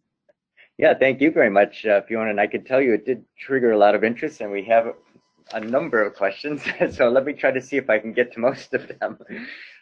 [0.77, 2.29] Yeah, thank you very much, uh, Fiona.
[2.29, 4.93] And I can tell you it did trigger a lot of interest and we have
[5.53, 6.63] a number of questions.
[6.91, 9.19] so let me try to see if I can get to most of them.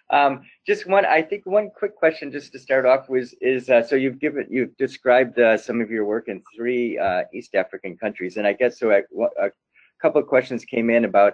[0.10, 3.82] Um, just one, I think one quick question just to start off was, is, uh,
[3.82, 7.98] so you've given, you've described uh, some of your work in three uh, East African
[7.98, 8.36] countries.
[8.36, 9.06] And I guess so at,
[9.42, 9.48] uh,
[10.02, 11.34] couple of questions came in about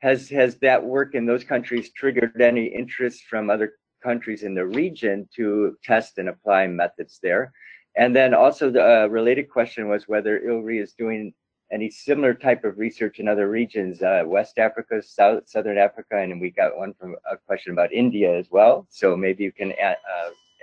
[0.00, 4.66] has has that work in those countries triggered any interest from other countries in the
[4.66, 7.52] region to test and apply methods there?
[7.96, 11.34] And then also the uh, related question was whether ILRI is doing
[11.72, 16.40] any similar type of research in other regions, uh, West Africa, South, Southern Africa, and
[16.40, 18.86] we got one from a question about India as well.
[18.88, 19.94] So maybe you can uh,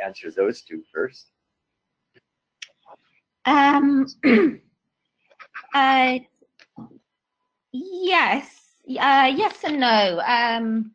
[0.04, 1.28] answer those two first.
[3.46, 4.08] Um,
[5.74, 6.20] uh,
[7.72, 10.22] yes, uh, yes and no.
[10.26, 10.92] Um,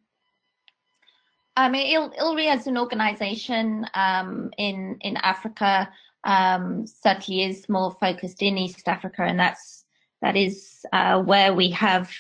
[1.57, 5.91] I mean, Il ILRI as an organization um, in in Africa
[6.25, 9.85] um, certainly is more focused in East Africa, and that's
[10.23, 12.11] that is uh, where we have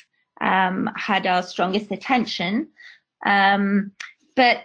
[0.41, 2.69] um, had our strongest attention.
[3.25, 3.93] Um,
[4.37, 4.65] but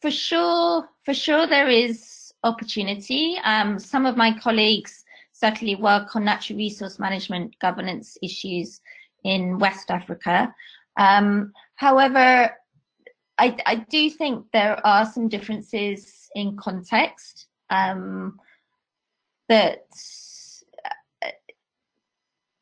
[0.00, 3.36] for sure, for sure, there is opportunity.
[3.44, 5.04] Um, some of my colleagues
[5.40, 8.80] certainly work on natural resource management governance issues
[9.24, 10.54] in West Africa.
[10.98, 12.54] Um, however,
[13.38, 18.38] I, I, do think there are some differences in context um,
[19.48, 19.86] that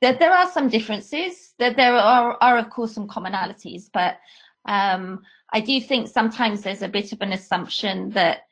[0.00, 4.18] that there are some differences, that there are, are of course some commonalities, but
[4.66, 5.22] um,
[5.52, 8.42] I do think sometimes there's a bit of an assumption that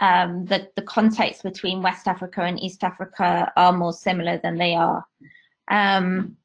[0.00, 4.74] um, that the contacts between West Africa and East Africa are more similar than they
[4.74, 5.06] are.
[5.70, 6.36] Um,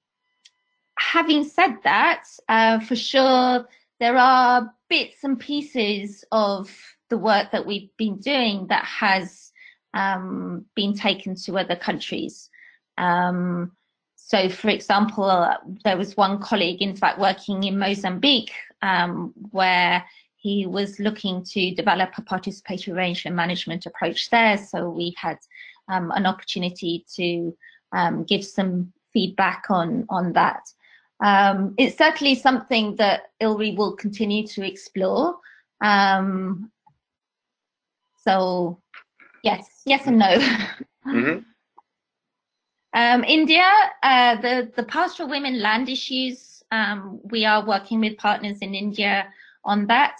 [0.97, 3.67] having said that, uh, for sure,
[3.99, 6.69] there are bits and pieces of
[7.09, 9.51] the work that we've been doing that has
[9.93, 12.49] um, been taken to other countries.
[12.97, 13.71] Um,
[14.15, 20.05] so, for example, uh, there was one colleague, in fact, working in Mozambique, um, where
[20.41, 24.57] he was looking to develop a participatory rangeland management approach there.
[24.57, 25.37] So we had
[25.89, 27.55] um, an opportunity to
[27.91, 30.61] um, give some feedback on on that.
[31.21, 35.37] Um, it's certainly something that ILRI will continue to explore.
[35.81, 36.71] Um,
[38.23, 38.81] so,
[39.43, 40.37] yes, yes and no.
[41.05, 41.43] Mm -hmm.
[42.93, 43.69] Um, India,
[44.03, 49.27] uh, the, the pastoral women land issues, um, we are working with partners in India
[49.63, 50.15] on that.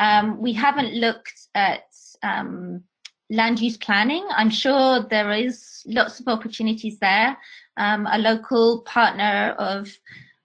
[0.00, 1.84] Um, we haven't looked at
[2.22, 2.82] um,
[3.28, 4.26] land use planning.
[4.30, 7.36] I'm sure there is lots of opportunities there.
[7.76, 9.88] Um, a local partner of,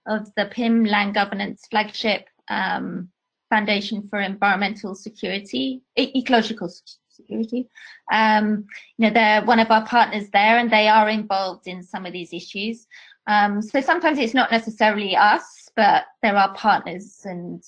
[0.06, 3.08] of the PIM land governance flagship um,
[3.48, 6.70] Foundation for Environmental Security, Ecological
[7.08, 7.68] security.
[8.12, 8.66] Um,
[8.98, 12.12] you know, they're one of our partners there and they are involved in some of
[12.12, 12.86] these issues.
[13.26, 17.62] Um, so sometimes it's not necessarily us, but there are partners and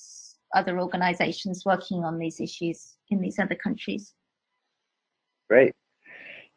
[0.55, 4.15] other organizations working on these issues in these other countries.
[5.49, 5.75] Great.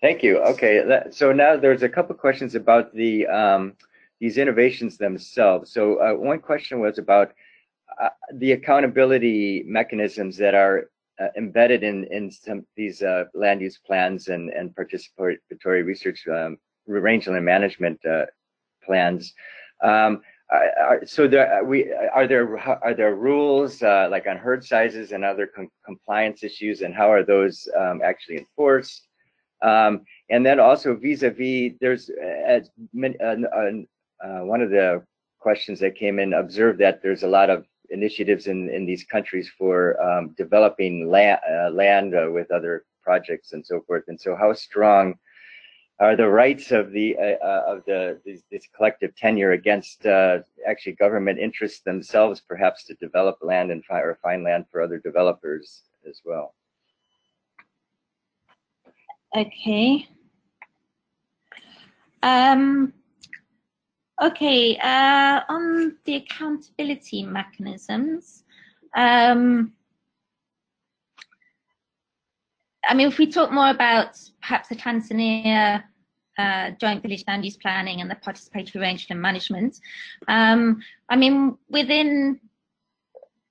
[0.02, 0.40] Thank you.
[0.40, 3.74] Okay, that, so now there's a couple questions about the um,
[4.20, 5.72] these innovations themselves.
[5.72, 7.34] So uh, one question was about
[8.02, 10.90] uh, the accountability mechanisms that are
[11.20, 16.58] uh, embedded in in some these uh, land use plans and and participatory research um,
[16.88, 18.26] rangeland management uh,
[18.84, 19.34] plans.
[19.84, 20.22] Um,
[20.52, 25.24] are, so there we are there are there rules uh, like on herd sizes and
[25.24, 29.08] other com compliance issues and how are those um, actually enforced?
[29.62, 32.70] Um, and then also vis-a-vis, -vis, there's as
[34.24, 35.04] uh, one of the
[35.40, 39.50] questions that came in observed that there's a lot of initiatives in, in these countries
[39.58, 44.04] for um, developing land, uh, land uh, with other projects and so forth.
[44.08, 45.16] And so how strong
[46.02, 50.40] are the rights of the uh, uh of the this, this, collective tenure against uh,
[50.68, 54.98] actually government interests themselves, perhaps to develop land and find, or find land for other
[54.98, 56.56] developers as well?
[59.38, 60.10] Okay.
[62.24, 62.94] Um,
[64.22, 68.44] Okay, uh, on the accountability mechanisms,
[68.96, 69.74] um,
[72.88, 75.84] I mean, if we talk more about perhaps the Tanzania
[76.42, 79.80] uh, joint village land use planning and the participatory rangeland management,
[80.28, 82.40] um, I mean, within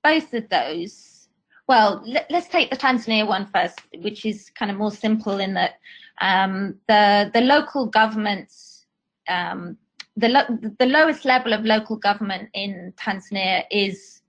[0.02, 1.28] both of those,
[1.68, 5.54] well, let, us take the Tanzania one first, which is kind of more simple in
[5.54, 5.74] that
[6.20, 8.86] um, the the local governments
[9.28, 9.76] um,
[10.16, 10.42] the, lo
[10.78, 14.22] the lowest level of local government in Tanzania is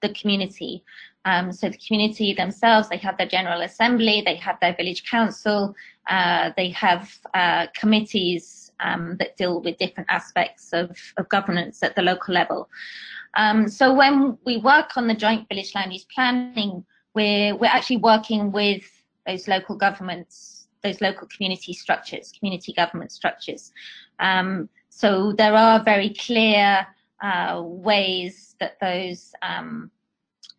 [0.00, 0.84] the community.
[1.28, 5.74] Um, so the community themselves, they have their general assembly, they have their village council,
[6.08, 11.94] uh, they have uh, committees um, that deal with different aspects of, of governance at
[11.96, 12.70] the local level.
[13.34, 16.82] Um, so when we work on the joint village land use planning,
[17.14, 18.84] we're, we're actually working with
[19.26, 23.70] those local governments, those local community structures, community government structures.
[24.18, 26.86] Um, so there are very clear
[27.22, 29.90] uh, ways that those um,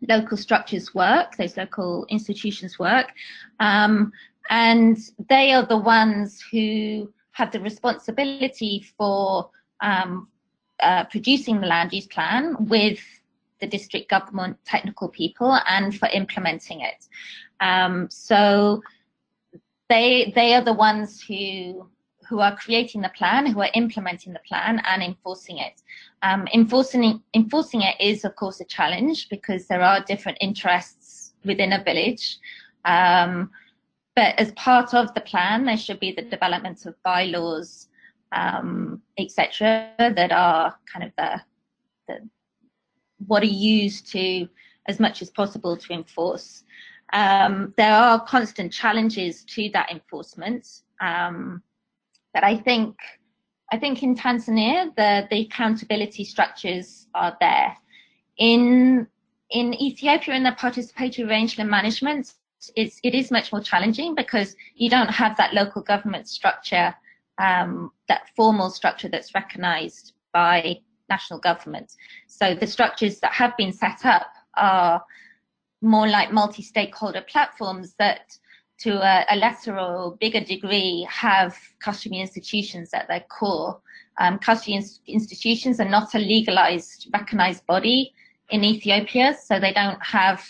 [0.08, 3.12] local structures work, those local institutions work,
[3.60, 4.12] um,
[4.50, 4.98] and
[5.30, 9.50] they are the ones who have the responsibility for
[9.82, 10.28] um,
[10.82, 13.00] uh, producing the land use plan with
[13.60, 17.06] the district government technical people and for implementing it.
[17.60, 18.82] Um, so
[19.90, 21.88] they they are the ones who
[22.30, 25.82] who are creating the plan, who are implementing the plan and enforcing it.
[26.22, 31.74] Um, enforcing enforcing it is of course a challenge because there are different interests within
[31.74, 32.38] a village.
[32.86, 33.50] Um,
[34.16, 37.88] but as part of the plan, there should be the development of bylaws,
[38.32, 41.42] um, etc., that are kind of the,
[42.08, 42.30] the
[43.26, 44.48] what are used to
[44.88, 46.64] as much as possible to enforce.
[47.12, 50.68] Um, there are constant challenges to that enforcement,
[51.02, 51.64] um,
[52.34, 52.96] but I think
[53.72, 57.76] I think in Tanzania the the accountability structures are there.
[58.38, 59.08] In
[59.50, 62.34] in Ethiopia, in the participatory rangeland management,
[62.76, 66.94] it's it is much more challenging because you don't have that local government structure,
[67.38, 71.96] um, that formal structure that's recognised by national government.
[72.28, 75.04] So the structures that have been set up are
[75.82, 78.38] more like multi-stakeholder platforms that
[78.80, 83.80] to a, a, lesser or bigger degree have customary institutions at their core.
[84.20, 88.14] Um, customary ins institutions are not a legalized, recognized body
[88.50, 90.46] in Ethiopia, so they don't have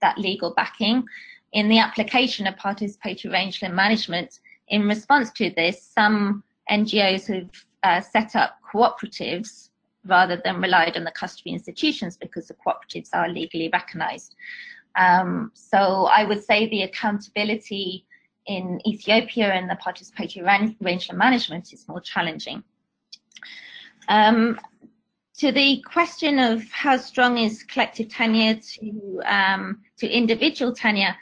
[0.00, 1.04] that legal backing.
[1.52, 7.50] In the application of participatory rangeland management, in response to this, some NGOs have
[7.82, 9.70] uh, set up cooperatives
[10.06, 14.34] rather than relied on the customary institutions because the cooperatives are legally recognized.
[14.96, 18.06] Um, so I would say the accountability
[18.46, 22.62] in Ethiopia and the participatory rangeland management is more challenging.
[24.08, 24.60] Um,
[25.38, 31.16] to the question of how strong is collective tenure to um, to individual tenure,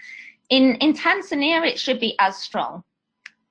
[0.51, 2.83] in in Tanzania it should be as strong.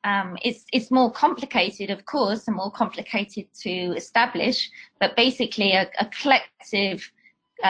[0.03, 4.69] Um, it's it's more complicated, of course, and more complicated to establish.
[4.99, 7.11] But basically, a, a collective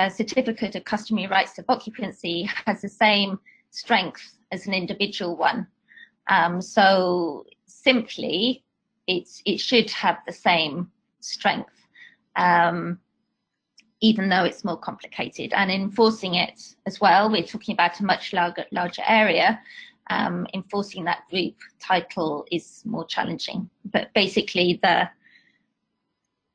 [0.09, 3.39] certificate of customary rights of occupancy has the same
[3.71, 5.67] strength as an individual one.
[6.27, 8.63] Um, so simply,
[9.07, 11.73] it's, it should have the same strength,
[12.35, 12.99] um,
[14.01, 15.53] even though it's more complicated.
[15.53, 19.59] And enforcing it as well, we're talking about a much larger, larger area.
[20.09, 23.69] Um, enforcing that group title is more challenging.
[23.85, 25.09] But basically, the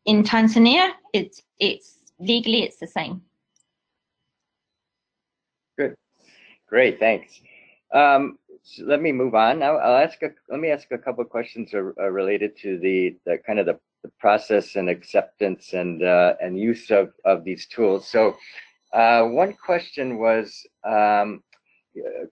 [0.04, 3.22] in Tanzania, it's it's legally it's the same.
[5.78, 5.96] Good,
[6.68, 7.40] great, thanks.
[7.92, 9.76] Um, so let me move on now.
[9.76, 13.16] I'll ask a, let me ask a couple of questions are, are related to the,
[13.24, 17.66] the kind of the, the process and acceptance and uh, and use of, of these
[17.66, 18.08] tools.
[18.08, 18.36] So
[18.92, 21.42] uh, one question was um,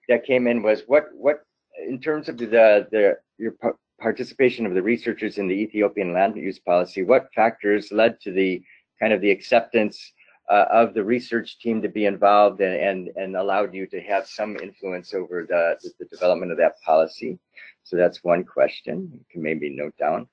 [0.08, 1.44] that came in was what what
[1.88, 2.46] in terms of the
[2.90, 3.54] the your
[4.00, 8.62] participation of the researchers in the Ethiopian land use policy, what factors led to the
[9.00, 10.12] kind of the acceptance
[10.50, 14.26] uh, of the research team to be involved and, and, and allowed you to have
[14.26, 17.38] some influence over the, the development of that policy?
[17.82, 20.28] So that's one question you can maybe note down.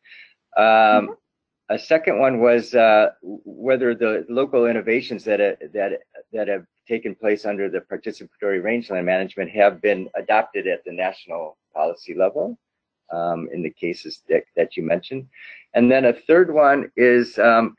[0.57, 1.15] Um, mm -hmm.
[1.71, 5.91] A second one was uh, whether the local innovations that, uh, that,
[6.33, 11.57] that have taken place under the participatory rangeland management have been adopted at the national
[11.73, 12.57] policy level
[13.11, 15.27] um, in the cases that, that you mentioned.
[15.73, 17.77] And then a third one is um,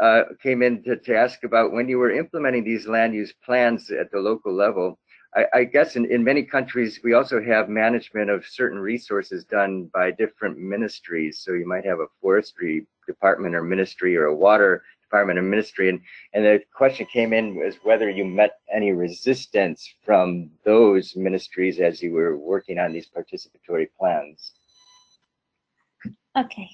[0.00, 3.90] uh, came in to, to ask about when you were implementing these land use plans
[3.90, 4.98] at the local level.
[5.34, 9.90] I, I guess in, in many countries, we also have management of certain resources done
[9.92, 11.40] by different ministries.
[11.40, 15.88] So you might have a forestry department or ministry or a water department or ministry.
[15.88, 16.00] And,
[16.32, 22.02] and the question came in was whether you met any resistance from those ministries as
[22.02, 24.52] you were working on these participatory plans.
[26.36, 26.68] Okay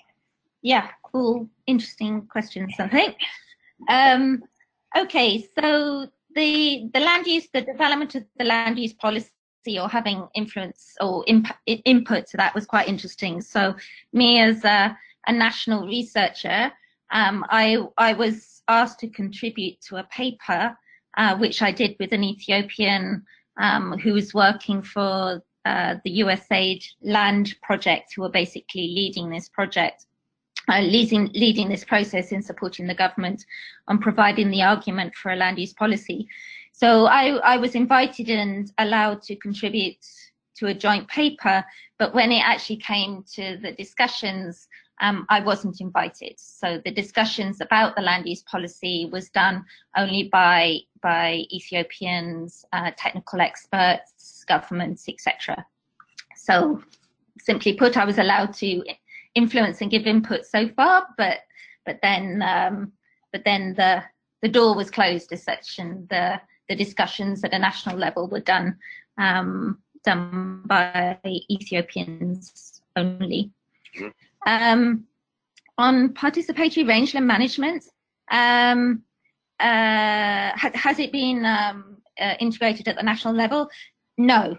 [0.69, 3.17] yeah, cool, interesting questions, I think.
[3.89, 4.43] Um,
[4.95, 9.31] okay, so the the land use, the development of the land use policy
[9.81, 13.41] or having influence or imp input to that was quite interesting.
[13.41, 13.77] So
[14.13, 14.95] me as a,
[15.27, 16.71] a national researcher,
[17.11, 20.77] um, I, I was asked to contribute to a paper,
[21.17, 23.25] uh, which I did with an Ethiopian
[23.59, 29.49] um, who was working for uh, the USAID land project, who were basically leading this
[29.49, 30.05] project
[30.69, 33.45] uh, leading, leading this process in supporting the government
[33.89, 36.29] on providing the argument for a land use policy.
[36.73, 39.97] So I, I was invited and allowed to contribute
[40.57, 41.65] to a joint paper,
[41.99, 44.69] but when it actually came to the discussions,
[45.01, 46.35] um, I wasn't invited.
[46.39, 49.65] So the discussions about the land use policy was done
[49.97, 55.65] only by by Ethiopians, uh, technical experts, governments, etc.
[56.37, 56.83] So
[57.39, 58.83] simply put, I was allowed to
[59.35, 61.39] influence and give input so far, but
[61.87, 62.93] but then um,
[63.33, 64.03] but then the
[64.43, 68.41] the door was closed as such, and the the discussions at a national level were
[68.41, 68.77] done
[69.17, 71.19] um, done by
[71.51, 73.51] Ethiopians only.
[73.97, 74.09] Mm-hmm.
[74.47, 75.05] Um,
[75.77, 77.85] on participatory rangeland management,
[78.31, 79.03] um,
[79.61, 83.69] uh, ha has it been um, uh, integrated at the national level?
[84.17, 84.59] No,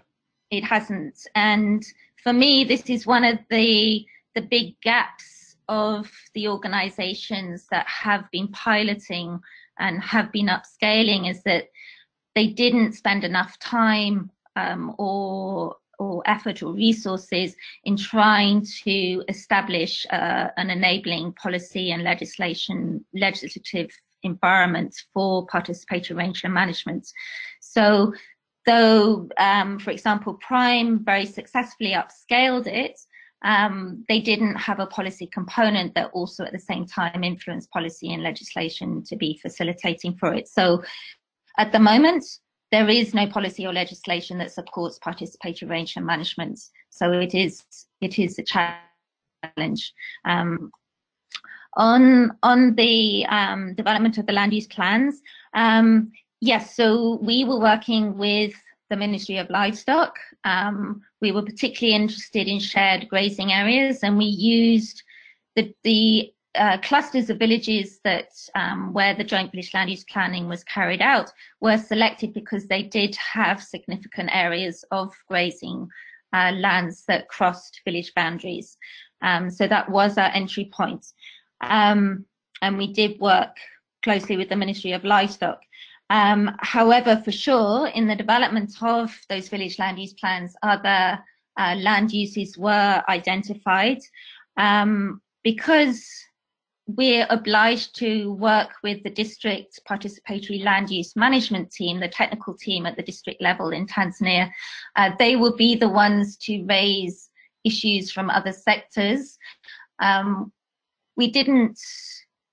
[0.50, 1.26] it hasn't.
[1.34, 1.84] And
[2.22, 4.04] for me, this is one of the
[4.34, 9.40] the big gaps of the organizations that have been piloting
[9.78, 11.68] and have been upscaling is that
[12.34, 17.54] they didn't spend enough time um, or or effort or resources
[17.84, 23.90] in trying to establish uh, an enabling policy and legislation legislative
[24.22, 27.06] environment for participatory rangeland management.
[27.60, 28.14] So
[28.66, 32.98] though, um, for example, PRIME very successfully upscaled it,
[33.42, 38.12] um, they didn't have a policy component that also at the same time influenced policy
[38.12, 40.48] and legislation to be facilitating for it.
[40.48, 40.82] So
[41.56, 42.24] at the moment,
[42.70, 46.60] there is no policy or legislation that supports participatory rangeland management.
[46.90, 47.64] So it is
[48.00, 49.92] it is a challenge.
[50.24, 50.70] Um,
[51.74, 55.20] on on the um, development of the land use plans,
[55.54, 56.76] um, yes.
[56.76, 58.52] So we were working with
[58.90, 60.16] the Ministry of Livestock.
[60.44, 65.02] Um, we were particularly interested in shared grazing areas, and we used
[65.56, 70.48] the the uh, clusters of villages that um, where the joint village land use planning
[70.48, 75.88] was carried out were selected because they did have significant areas of grazing
[76.32, 78.76] uh, lands that crossed village boundaries.
[79.22, 81.06] Um, so that was our entry point.
[81.60, 82.24] Um,
[82.62, 83.56] and we did work
[84.02, 85.60] closely with the Ministry of Livestock.
[86.10, 91.18] Um, however, for sure, in the development of those village land use plans, other
[91.56, 94.00] uh, land uses were identified
[94.56, 96.04] um, because
[96.96, 102.86] we're obliged to work with the district participatory land use management team, the technical team
[102.86, 104.50] at the district level in Tanzania.
[104.96, 107.30] Uh, they will be the ones to raise
[107.64, 109.38] issues from other sectors.
[110.00, 110.52] Um,
[111.16, 111.78] we didn't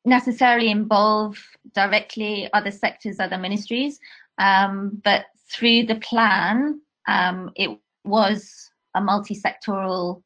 [0.08, 1.38] necessarily involve
[1.74, 4.00] directly other sectors, other ministries,
[4.40, 10.24] um, but through the plan, um, it was a multi-sectoral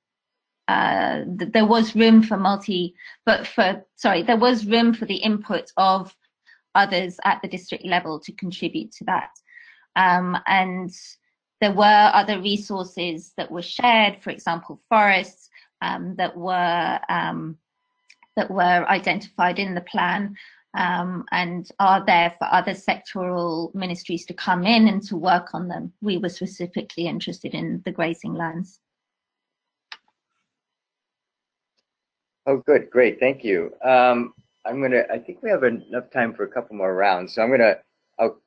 [0.68, 2.94] uh, there was room for multi,
[3.26, 6.16] but for, sorry, there was room for the input of
[6.76, 9.32] others at the district level to contribute to that.
[9.98, 10.90] Um, and
[11.60, 15.50] there were other resources that were shared, for example, forests
[15.82, 17.58] um, that were um,
[18.36, 20.36] that were identified in the plan
[20.74, 25.68] um, and are there for other sectoral ministries to come in and to work on
[25.68, 25.92] them.
[26.02, 28.80] We were specifically interested in the grazing lands.
[32.46, 33.74] Oh, good, great, thank you.
[33.84, 34.34] Um,
[34.66, 35.04] I'm gonna.
[35.12, 37.78] I think we have enough time for a couple more rounds, so I'm gonna.
[38.20, 38.40] I'll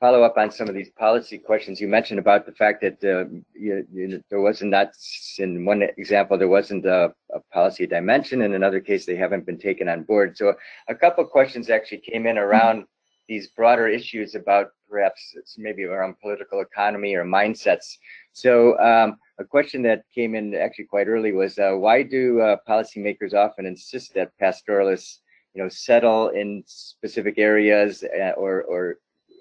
[0.00, 3.24] follow up on some of these policy questions you mentioned about the fact that uh,
[3.54, 4.94] you, you, there wasn't that
[5.38, 8.42] in one example there wasn't a, a, policy dimension.
[8.42, 10.36] In another case they haven't been taken on board.
[10.36, 10.54] So
[10.88, 12.84] a couple questions actually came in around
[13.28, 17.98] these broader issues about perhaps maybe around political economy or mindsets.
[18.32, 22.56] So um, a question that came in actually quite early was uh, why do uh,
[22.66, 25.20] policymakers often insist that pastoralists,
[25.54, 28.98] you know, settle in specific areas uh, or or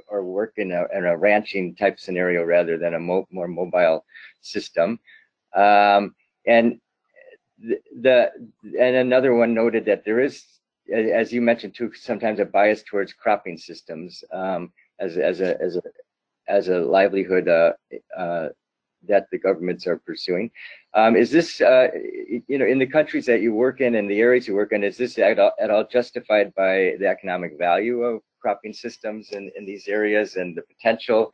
[0.08, 4.06] or work in a, in a ranching type scenario rather than a mo more mobile
[4.42, 5.00] system?
[5.56, 6.80] Um, and
[7.60, 8.32] the, the
[8.80, 10.44] and another one noted that there is,
[10.94, 15.76] as you mentioned too, sometimes a bias towards cropping systems um, as as a as
[15.78, 15.82] a
[16.48, 17.74] as a livelihood uh,
[18.18, 18.50] uh,
[19.08, 20.50] that the governments are pursuing.
[20.94, 21.90] Um, is this, uh,
[22.48, 24.84] you know, in the countries that you work in and the areas you work in,
[24.84, 29.52] is this at all, at all justified by the economic value of cropping systems in,
[29.56, 31.34] in these areas and the potential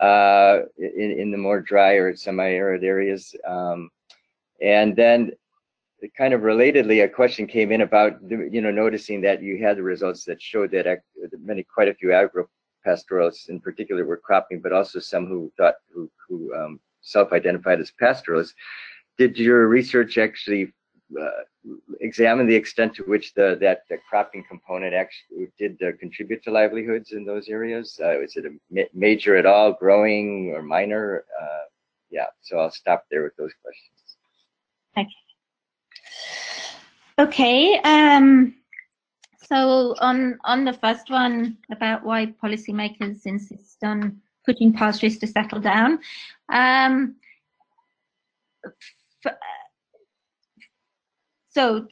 [0.00, 3.34] uh, in, in the more dry or semi-arid areas?
[3.46, 3.90] Um,
[4.60, 5.32] and then
[6.16, 9.82] kind of relatedly, a question came in about, you know, noticing that you had the
[9.82, 11.02] results that showed that
[11.42, 12.48] many, quite a few agro
[12.84, 17.90] pastoralists in particular were cropping, but also some who thought who who um, self-identified as
[17.90, 18.54] pastoralists.
[19.18, 20.72] Did your research actually
[21.18, 26.42] uh, examine the extent to which the that the cropping component actually did uh, contribute
[26.44, 27.98] to livelihoods in those areas?
[28.02, 31.24] Uh, is it a ma major at all, growing or minor?
[31.40, 31.64] Uh,
[32.10, 34.16] yeah, so I'll stop there with those questions.
[34.98, 35.08] Okay.
[37.18, 37.80] Okay.
[37.84, 38.54] Um,
[39.42, 45.60] so on on the first one about why policymakers insist on putting pastures to settle
[45.60, 45.98] down,
[46.50, 47.16] um,
[51.50, 51.86] so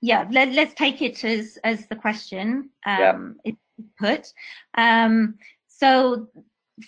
[0.00, 3.52] yeah, let, us take it as as the question um, yeah.
[3.98, 4.32] put.
[4.76, 5.36] Um,
[5.68, 6.28] so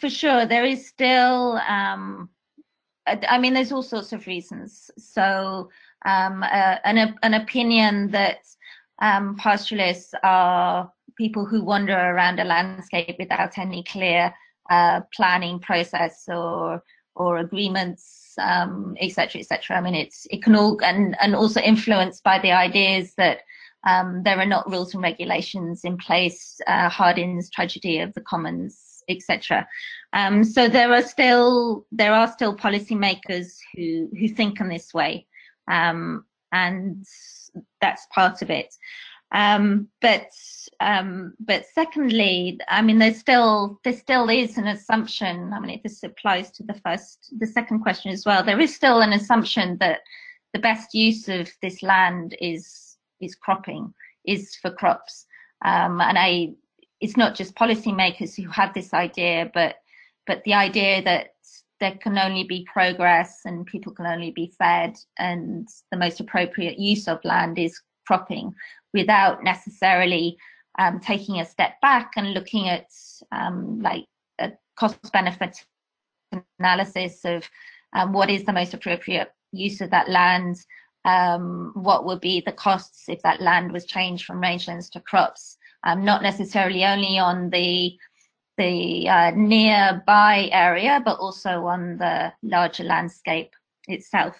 [0.00, 1.60] for sure, there is still.
[1.68, 2.30] Um,
[3.06, 4.90] I mean, there's all sorts of reasons.
[4.98, 5.70] So
[6.04, 8.40] um, uh, an an opinion that
[9.00, 14.34] um, pastoralists are people who wander around a landscape without any clear
[14.70, 16.82] uh, planning process or
[17.14, 19.76] or agreements, um, et cetera, et cetera.
[19.76, 23.40] I mean, it's it can all and and also influenced by the ideas that
[23.86, 26.60] um, there are not rules and regulations in place.
[26.66, 29.66] Uh, Hardin's tragedy of the commons, etc.
[30.12, 35.26] Um, so there are still there are still policymakers who who think in this way,
[35.70, 37.04] um, and
[37.80, 38.74] that's part of it.
[39.32, 40.30] Um, but
[40.80, 45.52] um, but secondly, I mean, there's still there still is an assumption.
[45.52, 48.44] I mean, this applies to the first, the second question as well.
[48.44, 50.00] There is still an assumption that
[50.52, 53.92] the best use of this land is is cropping,
[54.24, 55.26] is for crops.
[55.64, 56.52] Um, and I,
[57.00, 59.76] it's not just policymakers who have this idea, but
[60.26, 61.34] but the idea that
[61.80, 66.78] there can only be progress and people can only be fed and the most appropriate
[66.78, 68.54] use of land is cropping
[68.92, 70.36] without necessarily
[70.78, 72.86] um, taking a step back and looking at
[73.32, 74.06] um, like
[74.38, 75.64] a cost benefit
[76.58, 77.48] analysis of
[77.94, 80.56] um, what is the most appropriate use of that land,
[81.04, 85.56] um, what would be the costs if that land was changed from rangelands to crops,
[85.84, 87.96] um, not necessarily only on the
[88.58, 93.54] the uh, nearby area, but also on the larger landscape
[93.86, 94.34] itself.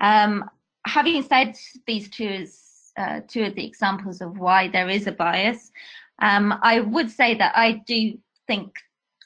[0.00, 0.48] Um,
[0.86, 1.56] having said
[1.86, 2.60] these two is
[2.96, 5.72] uh, two of the examples of why there is a bias,
[6.20, 8.76] um, I would say that I do think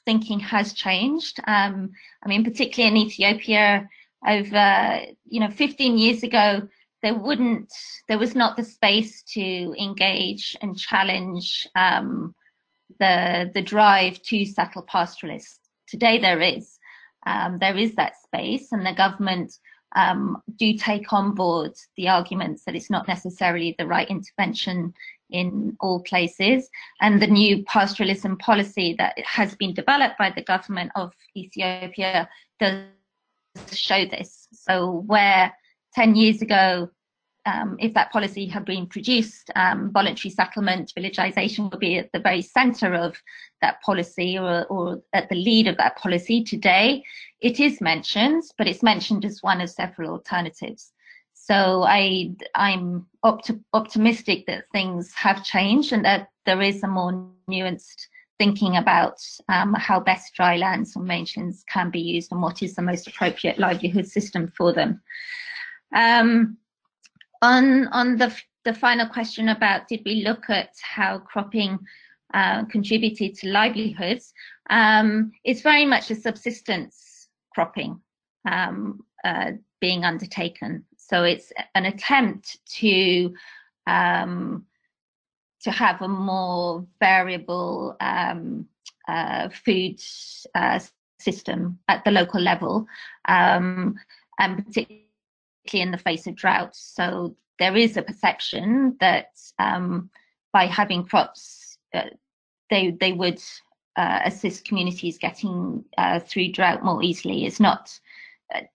[0.05, 1.39] thinking has changed.
[1.45, 1.91] Um,
[2.23, 3.87] I mean, particularly in Ethiopia,
[4.27, 6.67] over you know 15 years ago,
[7.01, 7.71] there wouldn't
[8.07, 9.41] there was not the space to
[9.79, 12.33] engage and challenge um,
[12.99, 15.59] the the drive to settle pastoralists.
[15.87, 16.77] Today there is.
[17.25, 19.53] Um, there is that space, and the government
[19.95, 24.93] um, do take on board the arguments that it's not necessarily the right intervention
[25.29, 26.69] in all places.
[27.01, 32.29] And the new pastoralism policy that has been developed by the government of Ethiopia
[32.59, 32.85] does
[33.71, 34.47] show this.
[34.51, 35.53] So where
[35.95, 36.89] 10 years ago
[37.45, 42.19] um, if that policy had been produced, um, voluntary settlement, villagization would be at the
[42.19, 43.21] very center of
[43.61, 46.43] that policy or, or, at the lead of that policy.
[46.43, 47.03] Today,
[47.41, 50.91] it is mentioned, but it's mentioned as one of several alternatives.
[51.33, 57.27] So I, I'm opti optimistic that things have changed and that there is a more
[57.49, 59.19] nuanced thinking about
[59.49, 63.07] um, how best dry lands and rangelands can be used and what is the most
[63.07, 65.01] appropriate livelihood system for them.
[65.93, 66.57] Um,
[67.41, 68.35] on on the
[68.65, 71.79] the final question about did we look at how cropping
[72.33, 74.33] uh, contributed to livelihoods,
[74.69, 77.99] um, it's very much a subsistence cropping
[78.47, 80.85] um, uh, being undertaken.
[80.97, 83.33] So it's an attempt to
[83.87, 84.65] um,
[85.61, 88.67] to have a more variable um,
[89.07, 89.99] uh, food
[90.53, 90.79] uh,
[91.19, 92.85] system at the local level,
[93.27, 93.95] um,
[94.39, 95.08] and particularly
[95.73, 96.75] in the face of drought.
[96.75, 100.09] So there is a perception that um,
[100.53, 102.09] by having crops, uh,
[102.69, 103.41] they they would
[103.95, 107.45] uh, assist communities getting uh, through drought more easily.
[107.45, 107.99] It's not.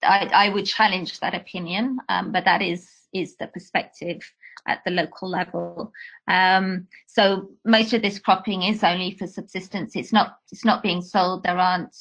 [0.03, 4.21] I, I would challenge that opinion, um, but that is is the perspective
[4.67, 5.93] at the local level.
[6.29, 9.97] Um, so most of this cropping is only for subsistence.
[9.97, 11.43] It's not it's not being sold.
[11.43, 11.97] There aren't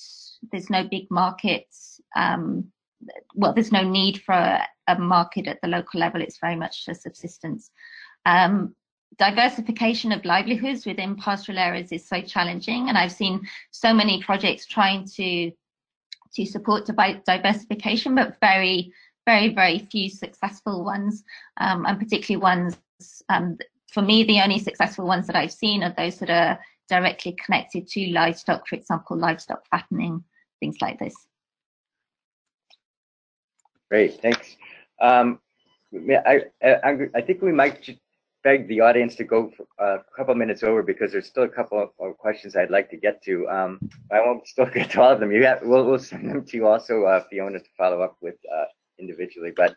[0.52, 2.02] there's no big markets.
[2.16, 2.72] Um,
[3.36, 6.22] well, there's no need for a, market at the local level.
[6.22, 7.72] It's very much a subsistence.
[8.26, 8.76] Um,
[9.18, 14.66] diversification of livelihoods within pastoral areas is so challenging, and I've seen so many projects
[14.66, 15.52] trying to
[16.36, 16.90] to support
[17.26, 18.92] diversification, but very,
[19.28, 21.24] very, very few successful ones,
[21.58, 22.78] um, and particularly ones.
[23.30, 23.58] Um,
[23.92, 26.60] for me, the only successful ones that I've seen are those that are
[26.90, 30.24] directly connected to livestock, for example, livestock fattening,
[30.60, 31.16] things like this.
[33.92, 34.56] Great, thanks.
[35.02, 35.39] Um,
[36.26, 37.88] I, I, I think we might
[38.44, 42.18] beg the audience to go a couple minutes over because there's still a couple of
[42.18, 43.48] questions I'd like to get to.
[43.50, 43.80] Um,
[44.12, 45.32] I won't still get to all of them.
[45.32, 48.36] You have, we'll, we'll send them to you also, uh, Fiona, to follow up with
[48.54, 48.66] uh,
[49.00, 49.54] individually.
[49.56, 49.76] But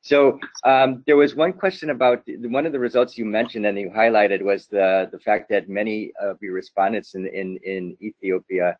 [0.00, 3.90] So um, there was one question about one of the results you mentioned and you
[3.90, 8.78] highlighted was the the fact that many of your respondents in in, in Ethiopia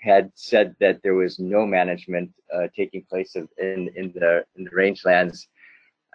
[0.00, 3.48] had said that there was no management uh, taking place in
[3.96, 5.46] in the in the rangelands.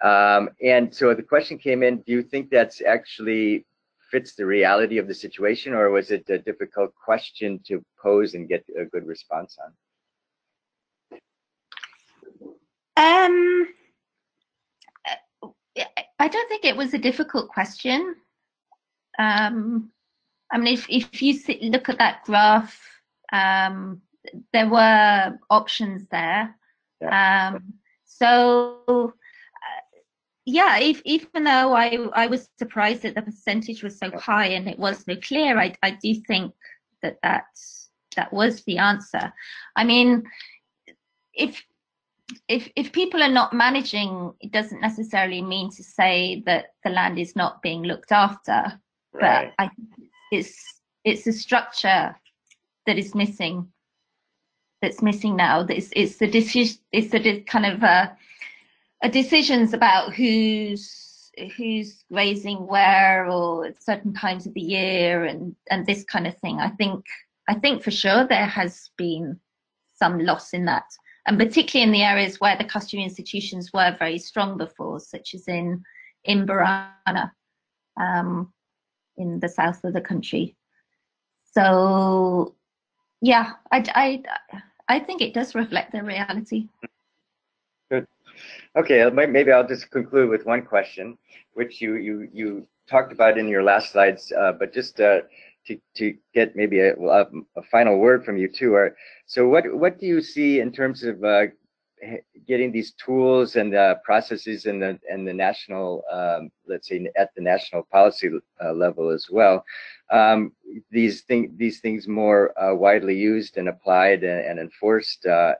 [0.02, 3.66] Um, and so the question came in: Do you think that's actually
[4.10, 8.48] fits the reality of the situation, or was it a difficult question to pose and
[8.48, 9.72] get a good response on?
[12.96, 13.68] Um,
[16.18, 18.16] I don't think it was a difficult question.
[19.18, 19.90] Um,
[20.50, 22.87] I mean, if, if you look at that graph,
[23.32, 24.02] um,
[24.52, 26.54] there were options there.
[27.00, 27.52] Yeah.
[27.54, 27.74] Um,
[28.04, 29.12] so, uh,
[30.44, 34.68] yeah, if, even though I, I was surprised that the percentage was so high and
[34.68, 36.52] it was so clear, I, I do think
[37.02, 37.44] that that,
[38.16, 39.32] that was the answer.
[39.76, 40.24] I mean,
[41.34, 41.62] if
[42.48, 47.18] if if people are not managing, it doesn't necessarily mean to say that the land
[47.18, 48.80] is not being looked after.
[49.12, 49.52] Right.
[49.56, 49.70] But I,
[50.30, 52.14] it's it's a structure
[52.88, 53.68] that is missing.
[54.82, 55.60] That's missing now.
[55.68, 56.78] It's it's the decision.
[56.92, 58.08] It's the kind of uh,
[59.02, 65.54] a decisions about who's who's grazing where or at certain times of the year and
[65.70, 66.58] and this kind of thing.
[66.58, 67.04] I think
[67.48, 69.38] I think for sure there has been
[69.94, 70.84] some loss in that
[71.28, 75.46] and particularly in the areas where the customary institutions were very strong before, such as
[75.46, 75.84] in
[76.24, 77.30] in Borana,
[78.00, 78.52] um,
[79.18, 80.56] in the south of the country.
[81.54, 82.56] So,
[83.20, 84.22] yeah, I, I,
[84.88, 86.68] I think it does reflect the reality.
[87.90, 88.06] Good.
[88.76, 91.18] Okay, maybe I'll just conclude with one question,
[91.54, 95.20] which you you you talked about in your last slides, uh, but just uh,
[95.66, 98.74] to, to get maybe a, a, a final word from you too.
[98.74, 98.96] Or,
[99.26, 101.46] so what, what do you see in terms of uh,
[102.46, 103.74] getting these tools and
[104.04, 108.30] processes in the, and the national, um, let's say at the national policy
[108.64, 109.64] uh, level as well,
[110.10, 110.52] um,
[110.90, 115.54] these, thing, these things more uh, widely used and applied and, and enforced uh,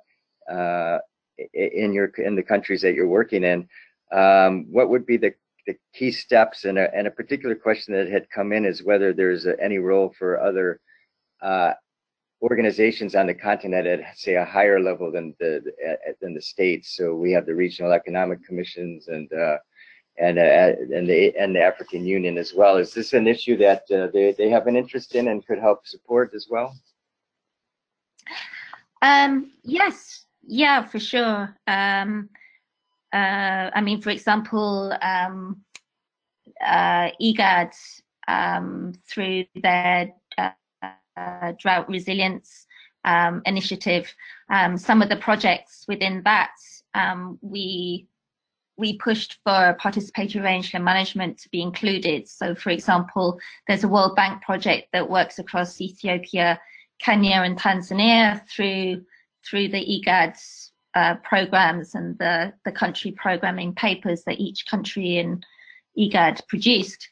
[0.50, 0.98] uh,
[1.52, 3.68] in your in the countries that you're working in,
[4.12, 5.32] um, what would be the
[5.66, 6.64] the key steps?
[6.64, 10.14] And a, and a particular question that had come in is whether there's any role
[10.18, 10.80] for other
[11.42, 11.74] uh,
[12.42, 15.62] organizations on the continent at say a higher level than the
[16.20, 16.96] than the states.
[16.96, 19.58] So we have the regional economic commissions and uh,
[20.18, 20.42] and uh,
[20.96, 22.76] and the and the African Union as well.
[22.76, 25.86] Is this an issue that uh, they they have an interest in and could help
[25.86, 26.74] support as well?
[29.02, 31.56] Um, yes, yeah, for sure.
[31.66, 32.28] Um,
[33.12, 35.62] uh, I mean, for example, um,
[36.64, 37.10] uh,
[38.26, 40.12] um, through their
[41.18, 42.66] uh, drought resilience
[43.04, 44.12] um, initiative,
[44.50, 46.52] um, some of the projects within that
[46.94, 48.06] um, we
[48.76, 52.28] we pushed for participatory rangeland management to be included.
[52.28, 56.60] So, for example, there's a World Bank project that works across Ethiopia,
[57.00, 59.04] Kenya, and Tanzania through
[59.48, 60.36] through the IGAD
[60.94, 65.42] uh, programs and the, the country programming papers that each country in
[65.98, 67.08] IGAD produced.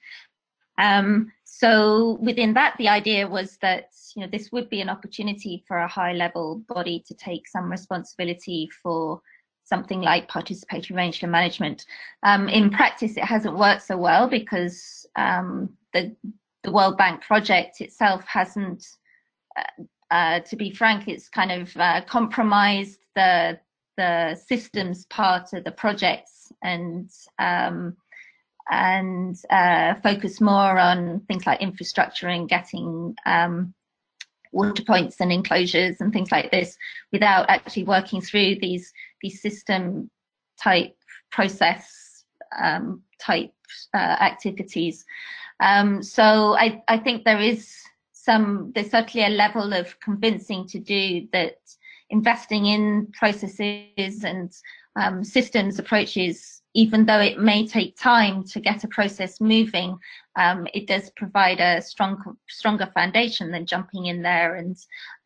[0.78, 5.64] Um, so within that, the idea was that you know this would be an opportunity
[5.66, 9.22] for a high level body to take some responsibility for
[9.64, 11.86] something like participatory rangeland management.
[12.22, 16.14] Um, in practice, it hasn't worked so well because um, the
[16.62, 18.84] the World Bank project itself hasn't,
[19.56, 23.58] uh, uh, to be frank, it's kind of uh, compromised the
[23.96, 27.96] the systems part of the projects and um,
[28.70, 33.74] and uh, focus more on things like infrastructure and getting um,
[34.52, 36.76] water points and enclosures and things like this
[37.12, 38.92] without actually working through these
[39.22, 40.10] these system
[40.60, 40.96] type
[41.30, 42.24] process
[42.58, 43.52] um, type
[43.94, 45.04] uh, activities.
[45.60, 47.74] Um, so I, I think there is
[48.12, 51.58] some there's certainly a level of convincing to do that
[52.10, 54.52] investing in processes and
[54.96, 59.98] um, systems approaches, even though it may take time to get a process moving,
[60.36, 64.76] um, it does provide a strong, stronger foundation than jumping in there and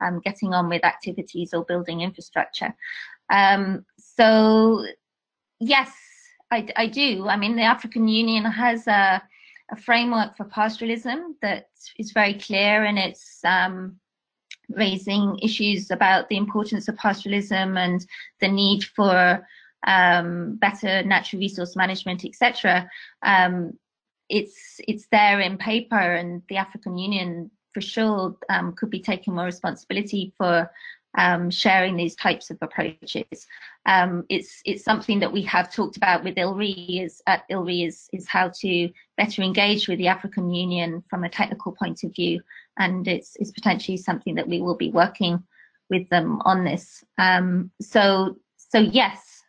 [0.01, 2.73] um, getting on with activities or building infrastructure.
[3.31, 4.85] Um, so,
[5.59, 5.93] yes,
[6.53, 7.27] I, I, do.
[7.27, 9.21] I mean, the African Union has a,
[9.73, 11.67] a, framework for pastoralism that
[11.99, 13.97] is very clear and its um,
[14.69, 18.07] raising issues about the importance of pastoralism and
[18.41, 19.45] the need for
[19.87, 22.89] um, better natural resource management, etc.
[23.23, 23.79] Um,
[24.29, 29.35] it's it's there in paper, and the African Union for sure um, could be taking
[29.35, 30.71] more responsibility for
[31.19, 33.47] um, sharing these types of approaches.
[33.87, 38.09] Um, it's it's something that we have talked about with ILRI is at ILRI is
[38.13, 42.41] is how to better engage with the African Union from a technical point of view,
[42.79, 45.43] and it's it's potentially something that we will be working
[45.89, 47.03] with them on this.
[47.19, 49.40] Um, so so yes.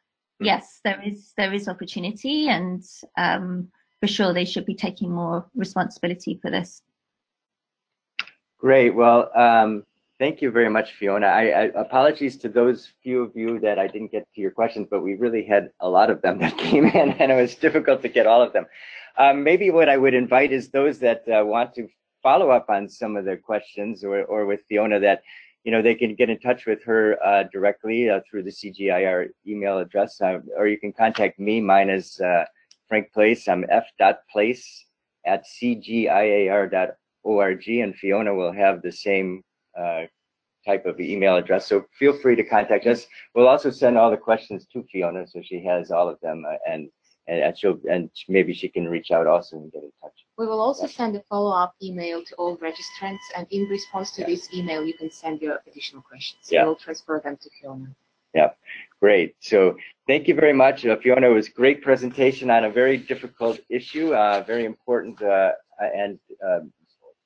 [0.41, 2.83] Yes, there is there is opportunity, and
[3.17, 3.69] um,
[3.99, 6.81] for sure they should be taking more responsibility for this.
[8.59, 8.91] Great.
[8.91, 9.83] Well, um,
[10.21, 11.25] Thank you very much, Fiona.
[11.25, 14.85] I, I, apologies to those few of you that I didn't get to your questions,
[14.87, 18.03] but we really had a lot of them that came in, and it was difficult
[18.03, 18.67] to get all of them.
[19.17, 21.87] Um, maybe what I would invite is those that uh, want to
[22.21, 25.23] follow up on some of the questions, or, or with Fiona, that
[25.63, 29.29] you know they can get in touch with her uh, directly uh, through the CGIAR
[29.47, 31.61] email address, uh, or you can contact me.
[31.61, 32.45] Mine is uh,
[32.87, 33.47] Frank Place.
[33.47, 34.85] I'm f.place
[35.25, 36.93] at cgiar.org,
[37.67, 39.43] and Fiona will have the same
[39.79, 40.03] uh,
[40.65, 41.67] type of email address.
[41.67, 43.07] So feel free to contact us.
[43.35, 46.57] We'll also send all the questions to Fiona so she has all of them uh,
[47.27, 50.25] and and she'll and maybe she can reach out also and get in touch.
[50.37, 54.27] We will also send a follow-up email to all registrants and in response to yeah.
[54.27, 56.49] this email you can send your additional questions.
[56.49, 56.65] Yeah.
[56.65, 57.95] We'll transfer them to Fiona.
[58.33, 58.51] Yeah,
[59.01, 59.35] great.
[59.41, 59.75] So
[60.07, 61.29] thank you very much, uh, Fiona.
[61.29, 66.19] It was a great presentation on a very difficult issue, uh, very important uh, and
[66.45, 66.71] um,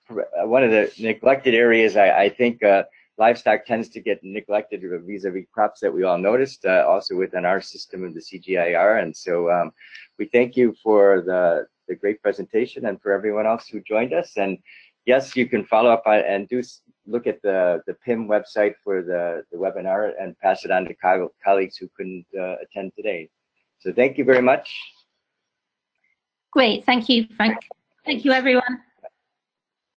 [0.09, 2.83] uh, one of the neglected areas I, I think uh,
[3.17, 7.61] livestock tends to get neglected vis-a-vis crops that we all noticed uh, also within our
[7.61, 9.01] system of the CGIAR.
[9.01, 9.71] And so um,
[10.19, 14.33] we thank you for the, the great presentation and for everyone else who joined us.
[14.37, 14.57] And
[15.05, 16.61] yes, you can follow up on, and do
[17.07, 20.93] look at the, the PIM website for the, the webinar and pass it on to
[20.95, 23.29] co colleagues who couldn't uh, attend today.
[23.79, 24.75] So thank you very much.
[26.51, 27.57] Great, thank you, Frank.
[28.05, 28.81] Thank you, everyone.